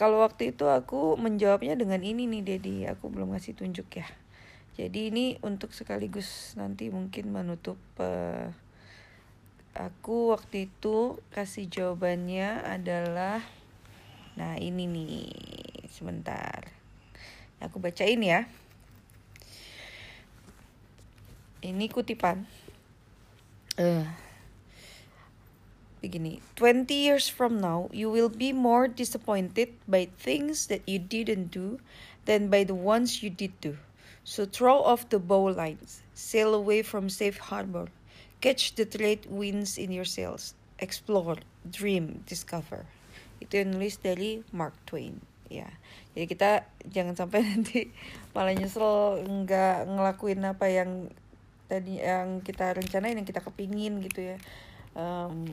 kalau 0.00 0.24
waktu 0.24 0.56
itu 0.56 0.64
aku 0.64 1.20
menjawabnya 1.20 1.76
dengan 1.76 2.00
ini 2.00 2.24
nih 2.24 2.40
Dedi, 2.40 2.88
aku 2.88 3.12
belum 3.12 3.36
ngasih 3.36 3.52
tunjuk 3.52 4.00
ya. 4.00 4.08
Jadi 4.72 5.12
ini 5.12 5.36
untuk 5.44 5.76
sekaligus 5.76 6.56
nanti 6.56 6.88
mungkin 6.88 7.28
menutup 7.28 7.76
uh, 8.00 8.48
aku 9.76 10.32
waktu 10.32 10.72
itu 10.72 11.20
kasih 11.36 11.68
jawabannya 11.68 12.64
adalah 12.64 13.44
nah 14.40 14.56
ini 14.56 14.88
nih 14.88 15.28
sebentar. 15.92 16.72
Aku 17.60 17.76
bacain 17.76 18.24
ya. 18.24 18.48
Ini 21.60 21.92
kutipan. 21.92 22.48
Uh, 23.76 24.08
begini 26.00 26.40
20 26.56 26.88
years 26.92 27.28
from 27.28 27.60
now 27.60 27.88
you 27.92 28.08
will 28.08 28.32
be 28.32 28.52
more 28.52 28.88
disappointed 28.88 29.72
by 29.84 30.08
things 30.16 30.66
that 30.72 30.80
you 30.88 30.96
didn't 30.96 31.52
do 31.52 31.76
than 32.24 32.48
by 32.48 32.64
the 32.64 32.76
ones 32.76 33.22
you 33.22 33.28
did 33.28 33.52
do. 33.60 33.76
So 34.24 34.44
throw 34.44 34.80
off 34.80 35.08
the 35.08 35.20
bowlines 35.20 36.00
sail 36.16 36.52
away 36.52 36.80
from 36.80 37.08
safe 37.08 37.52
harbor. 37.52 37.88
Catch 38.40 38.76
the 38.76 38.84
trade 38.84 39.28
winds 39.28 39.76
in 39.76 39.92
your 39.92 40.08
sails. 40.08 40.56
Explore 40.80 41.44
dream 41.68 42.24
discover. 42.24 42.88
Itu 43.40 43.64
yang 43.64 43.76
nulis 43.76 44.00
dari 44.00 44.40
Mark 44.52 44.76
Twain. 44.88 45.20
Ya. 45.52 45.68
Jadi 46.16 46.24
kita 46.24 46.50
jangan 46.88 47.16
sampai 47.16 47.44
nanti 47.48 47.92
malah 48.32 48.56
nyesel 48.56 49.20
nggak 49.24 49.88
ngelakuin 49.92 50.40
apa 50.44 50.66
yang 50.72 51.12
tadi 51.70 52.02
yang 52.02 52.42
kita 52.42 52.74
rencanain 52.74 53.14
yang 53.14 53.28
kita 53.28 53.38
kepingin 53.38 54.02
gitu 54.02 54.34
ya. 54.34 54.36
Um, 54.98 55.46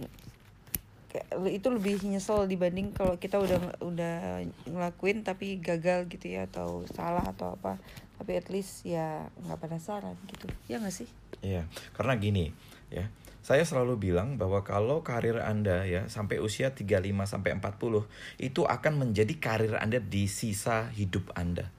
itu 1.45 1.69
lebih 1.69 1.97
nyesel 2.05 2.45
dibanding 2.45 2.93
kalau 2.93 3.17
kita 3.17 3.41
udah 3.41 3.79
udah 3.81 4.43
ngelakuin 4.69 5.25
tapi 5.25 5.57
gagal 5.57 6.09
gitu 6.09 6.33
ya 6.33 6.49
atau 6.49 6.81
salah 6.89 7.23
atau 7.23 7.53
apa. 7.53 7.77
Tapi 8.17 8.33
at 8.33 8.49
least 8.49 8.81
ya 8.81 9.29
nggak 9.45 9.61
penasaran 9.61 10.17
gitu. 10.25 10.49
Ya 10.65 10.81
nggak 10.81 10.93
sih? 10.93 11.09
Iya 11.45 11.69
karena 11.93 12.17
gini 12.17 12.49
ya. 12.89 13.05
Saya 13.47 13.63
selalu 13.63 14.11
bilang 14.11 14.35
bahwa 14.35 14.59
kalau 14.67 15.07
karir 15.07 15.39
Anda 15.39 15.87
ya 15.87 16.11
sampai 16.11 16.43
usia 16.43 16.75
35 16.75 16.99
sampai 17.23 17.55
40 17.55 18.03
itu 18.43 18.67
akan 18.67 18.93
menjadi 18.99 19.39
karir 19.39 19.79
Anda 19.79 20.03
di 20.03 20.27
sisa 20.27 20.91
hidup 20.91 21.31
Anda. 21.31 21.71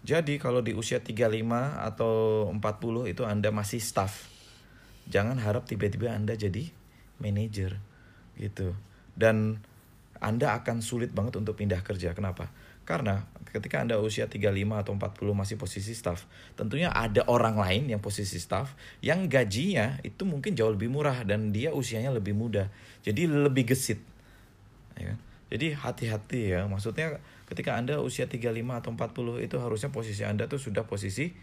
Jadi 0.00 0.40
kalau 0.40 0.64
di 0.64 0.72
usia 0.72 1.04
35 1.04 1.28
atau 1.76 2.48
40 2.48 3.12
itu 3.12 3.22
Anda 3.28 3.52
masih 3.52 3.80
staff. 3.84 4.32
Jangan 5.10 5.36
harap 5.42 5.68
tiba-tiba 5.68 6.12
Anda 6.14 6.38
jadi 6.38 6.72
manajer 7.20 7.76
gitu 8.40 8.72
dan 9.12 9.60
anda 10.20 10.56
akan 10.56 10.80
sulit 10.80 11.12
banget 11.12 11.36
untuk 11.36 11.60
pindah 11.60 11.84
kerja 11.84 12.16
kenapa 12.16 12.48
karena 12.88 13.22
ketika 13.54 13.78
Anda 13.86 14.02
usia 14.02 14.26
35 14.26 14.50
atau 14.74 14.98
40 14.98 15.30
masih 15.30 15.54
posisi 15.54 15.94
staff, 15.94 16.26
tentunya 16.58 16.90
ada 16.90 17.22
orang 17.30 17.54
lain 17.54 17.86
yang 17.86 18.02
posisi 18.02 18.42
staff 18.42 18.74
yang 18.98 19.30
gajinya 19.30 20.02
itu 20.02 20.26
mungkin 20.26 20.58
jauh 20.58 20.74
lebih 20.74 20.90
murah 20.90 21.22
dan 21.22 21.54
dia 21.54 21.70
usianya 21.70 22.10
lebih 22.10 22.34
muda. 22.34 22.66
Jadi 23.06 23.30
lebih 23.30 23.70
gesit. 23.70 24.02
Ya 24.98 25.14
kan? 25.14 25.18
Jadi 25.54 25.66
hati-hati 25.70 26.40
ya. 26.50 26.66
Maksudnya 26.66 27.22
ketika 27.50 27.74
Anda 27.74 27.98
usia 27.98 28.30
35 28.30 28.54
atau 28.54 28.94
40 28.94 29.42
itu 29.42 29.56
harusnya 29.58 29.90
posisi 29.90 30.22
Anda 30.22 30.46
tuh 30.46 30.62
sudah 30.62 30.86
posisi 30.86 31.34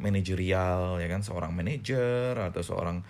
manajerial 0.00 0.96
ya 0.98 1.08
kan? 1.12 1.20
Seorang 1.20 1.52
manajer 1.52 2.32
atau 2.32 2.64
seorang 2.64 3.04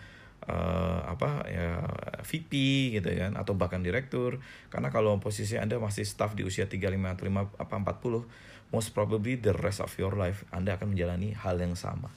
uh, 0.51 1.01
apa 1.07 1.47
ya 1.47 1.87
VP 2.27 2.53
gitu 2.99 3.09
kan? 3.15 3.39
Atau 3.39 3.55
bahkan 3.55 3.79
direktur. 3.79 4.43
Karena 4.69 4.91
kalau 4.91 5.15
posisi 5.23 5.55
Anda 5.55 5.79
masih 5.79 6.03
staff 6.03 6.35
di 6.35 6.43
usia 6.43 6.67
35 6.67 6.83
atau 6.91 7.25
5 7.31 7.63
apa 7.63 7.75
40 7.79 8.75
most 8.75 8.91
probably 8.91 9.39
the 9.39 9.55
rest 9.55 9.79
of 9.79 9.95
your 9.95 10.19
life 10.19 10.43
Anda 10.51 10.75
akan 10.75 10.99
menjalani 10.99 11.39
hal 11.39 11.63
yang 11.63 11.79
sama. 11.79 12.11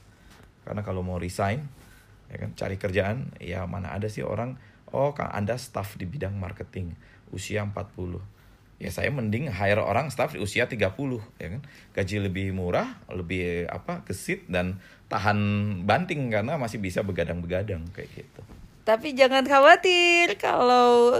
Karena 0.65 0.81
kalau 0.81 1.05
mau 1.05 1.21
resign 1.21 1.61
ya 2.33 2.41
kan? 2.41 2.57
Cari 2.57 2.81
kerjaan 2.81 3.37
ya 3.37 3.69
mana 3.69 3.93
ada 3.93 4.09
sih 4.09 4.25
orang 4.25 4.57
oh 4.89 5.13
Anda 5.13 5.61
staff 5.61 6.01
di 6.01 6.09
bidang 6.09 6.33
marketing 6.33 6.97
usia 7.29 7.61
40 7.61 8.34
ya 8.75 8.91
saya 8.91 9.07
mending 9.07 9.47
hire 9.47 9.79
orang 9.79 10.11
staff 10.11 10.35
di 10.35 10.39
usia 10.43 10.67
30 10.67 10.91
ya 11.39 11.47
kan? 11.55 11.61
Gaji 11.95 12.15
lebih 12.27 12.51
murah 12.51 12.99
lebih 13.07 13.71
apa 13.71 14.03
gesit 14.03 14.43
dan 14.51 14.79
tahan 15.07 15.37
banting 15.85 16.27
karena 16.33 16.57
masih 16.57 16.81
bisa 16.81 17.05
begadang-begadang 17.05 17.85
kayak 17.93 18.09
gitu. 18.11 18.41
Tapi 18.85 19.17
jangan 19.17 19.45
khawatir 19.45 20.37
kalau 20.37 21.17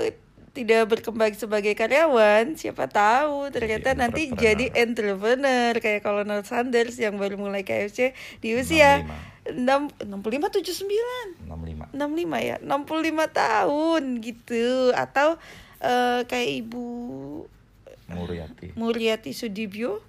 tidak 0.56 0.88
berkembang 0.88 1.36
sebagai 1.36 1.76
karyawan, 1.76 2.56
siapa 2.56 2.88
tahu 2.88 3.52
ternyata 3.52 3.92
jadi 3.92 4.00
nanti 4.00 4.22
jadi 4.32 4.72
entrepreneur 4.72 5.76
kayak 5.76 6.00
Colonel 6.00 6.48
Sanders 6.48 6.96
yang 6.96 7.20
baru 7.20 7.36
mulai 7.36 7.68
KFC 7.68 8.16
di 8.40 8.56
usia 8.56 9.04
65 9.52 10.08
65 10.08 11.44
79 11.44 11.92
65 11.92 11.92
65 11.92 12.50
ya 12.50 12.56
65 12.64 13.42
tahun 13.44 14.04
gitu. 14.24 14.96
Atau 14.96 15.36
uh, 15.82 16.22
kayak 16.30 16.50
ibu 16.66 16.86
Muriati 18.06 18.68
Muriati 18.78 19.32
Sudibyo 19.34 20.04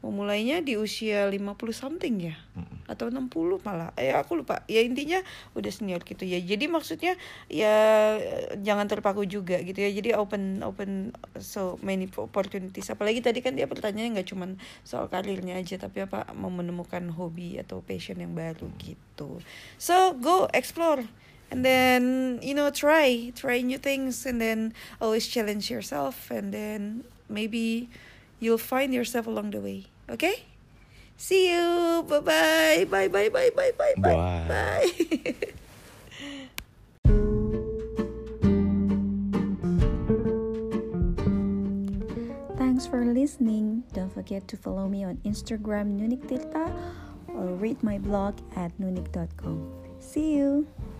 memulainya 0.00 0.64
di 0.64 0.80
usia 0.80 1.28
50 1.28 1.36
something 1.76 2.32
ya 2.32 2.36
mm. 2.56 2.88
atau 2.88 3.12
60 3.12 3.28
malah. 3.60 3.92
Ya 4.00 4.16
aku 4.16 4.40
lupa. 4.40 4.64
Ya 4.64 4.80
intinya 4.80 5.20
udah 5.52 5.68
senior 5.68 6.00
gitu 6.08 6.24
ya. 6.24 6.40
Jadi 6.40 6.72
maksudnya 6.72 7.20
ya 7.52 8.16
jangan 8.56 8.88
terpaku 8.88 9.28
juga 9.28 9.60
gitu 9.60 9.76
ya. 9.76 9.92
Jadi 9.92 10.16
open 10.16 10.64
open 10.64 11.12
so 11.36 11.76
many 11.84 12.08
opportunities. 12.16 12.88
Apalagi 12.88 13.20
tadi 13.20 13.44
kan 13.44 13.52
dia 13.52 13.68
pertanyaannya 13.68 14.20
nggak 14.20 14.28
cuma 14.32 14.56
soal 14.88 15.12
karirnya 15.12 15.60
aja 15.60 15.76
tapi 15.76 16.08
apa 16.08 16.32
mau 16.32 16.48
menemukan 16.48 17.04
hobi 17.12 17.60
atau 17.60 17.84
passion 17.84 18.24
yang 18.24 18.32
baru 18.32 18.72
gitu. 18.80 19.44
So 19.76 20.16
go 20.16 20.48
explore 20.56 21.04
and 21.50 21.64
then 21.64 22.38
you 22.42 22.54
know 22.54 22.70
try 22.70 23.32
try 23.34 23.60
new 23.60 23.78
things 23.78 24.24
and 24.24 24.40
then 24.40 24.72
always 25.00 25.26
challenge 25.26 25.70
yourself 25.70 26.30
and 26.30 26.54
then 26.54 27.04
maybe 27.28 27.88
you'll 28.38 28.58
find 28.58 28.94
yourself 28.94 29.26
along 29.26 29.50
the 29.50 29.60
way 29.60 29.84
okay 30.08 30.44
see 31.16 31.50
you 31.52 32.04
bye 32.08 32.20
bye 32.20 32.84
bye 32.88 33.08
bye 33.08 33.28
bye 33.28 33.50
bye 33.54 33.72
bye 33.76 33.94
bye 33.98 34.44
bye 34.48 34.90
Thanks 42.56 42.86
for 42.86 43.04
listening. 43.04 43.84
Don't 43.92 44.08
forget 44.08 44.48
to 44.48 44.56
follow 44.56 44.88
me 44.88 45.04
on 45.04 45.16
Instagram 45.28 46.00
Nunik 46.00 46.24
Tirta 46.24 46.72
or 47.28 47.52
read 47.60 47.82
my 47.82 47.98
blog 47.98 48.40
at 48.56 48.72
nunik.com. 48.80 49.68
See 50.00 50.32
you. 50.32 50.64
Thank 50.64 50.88
you. 50.88 50.99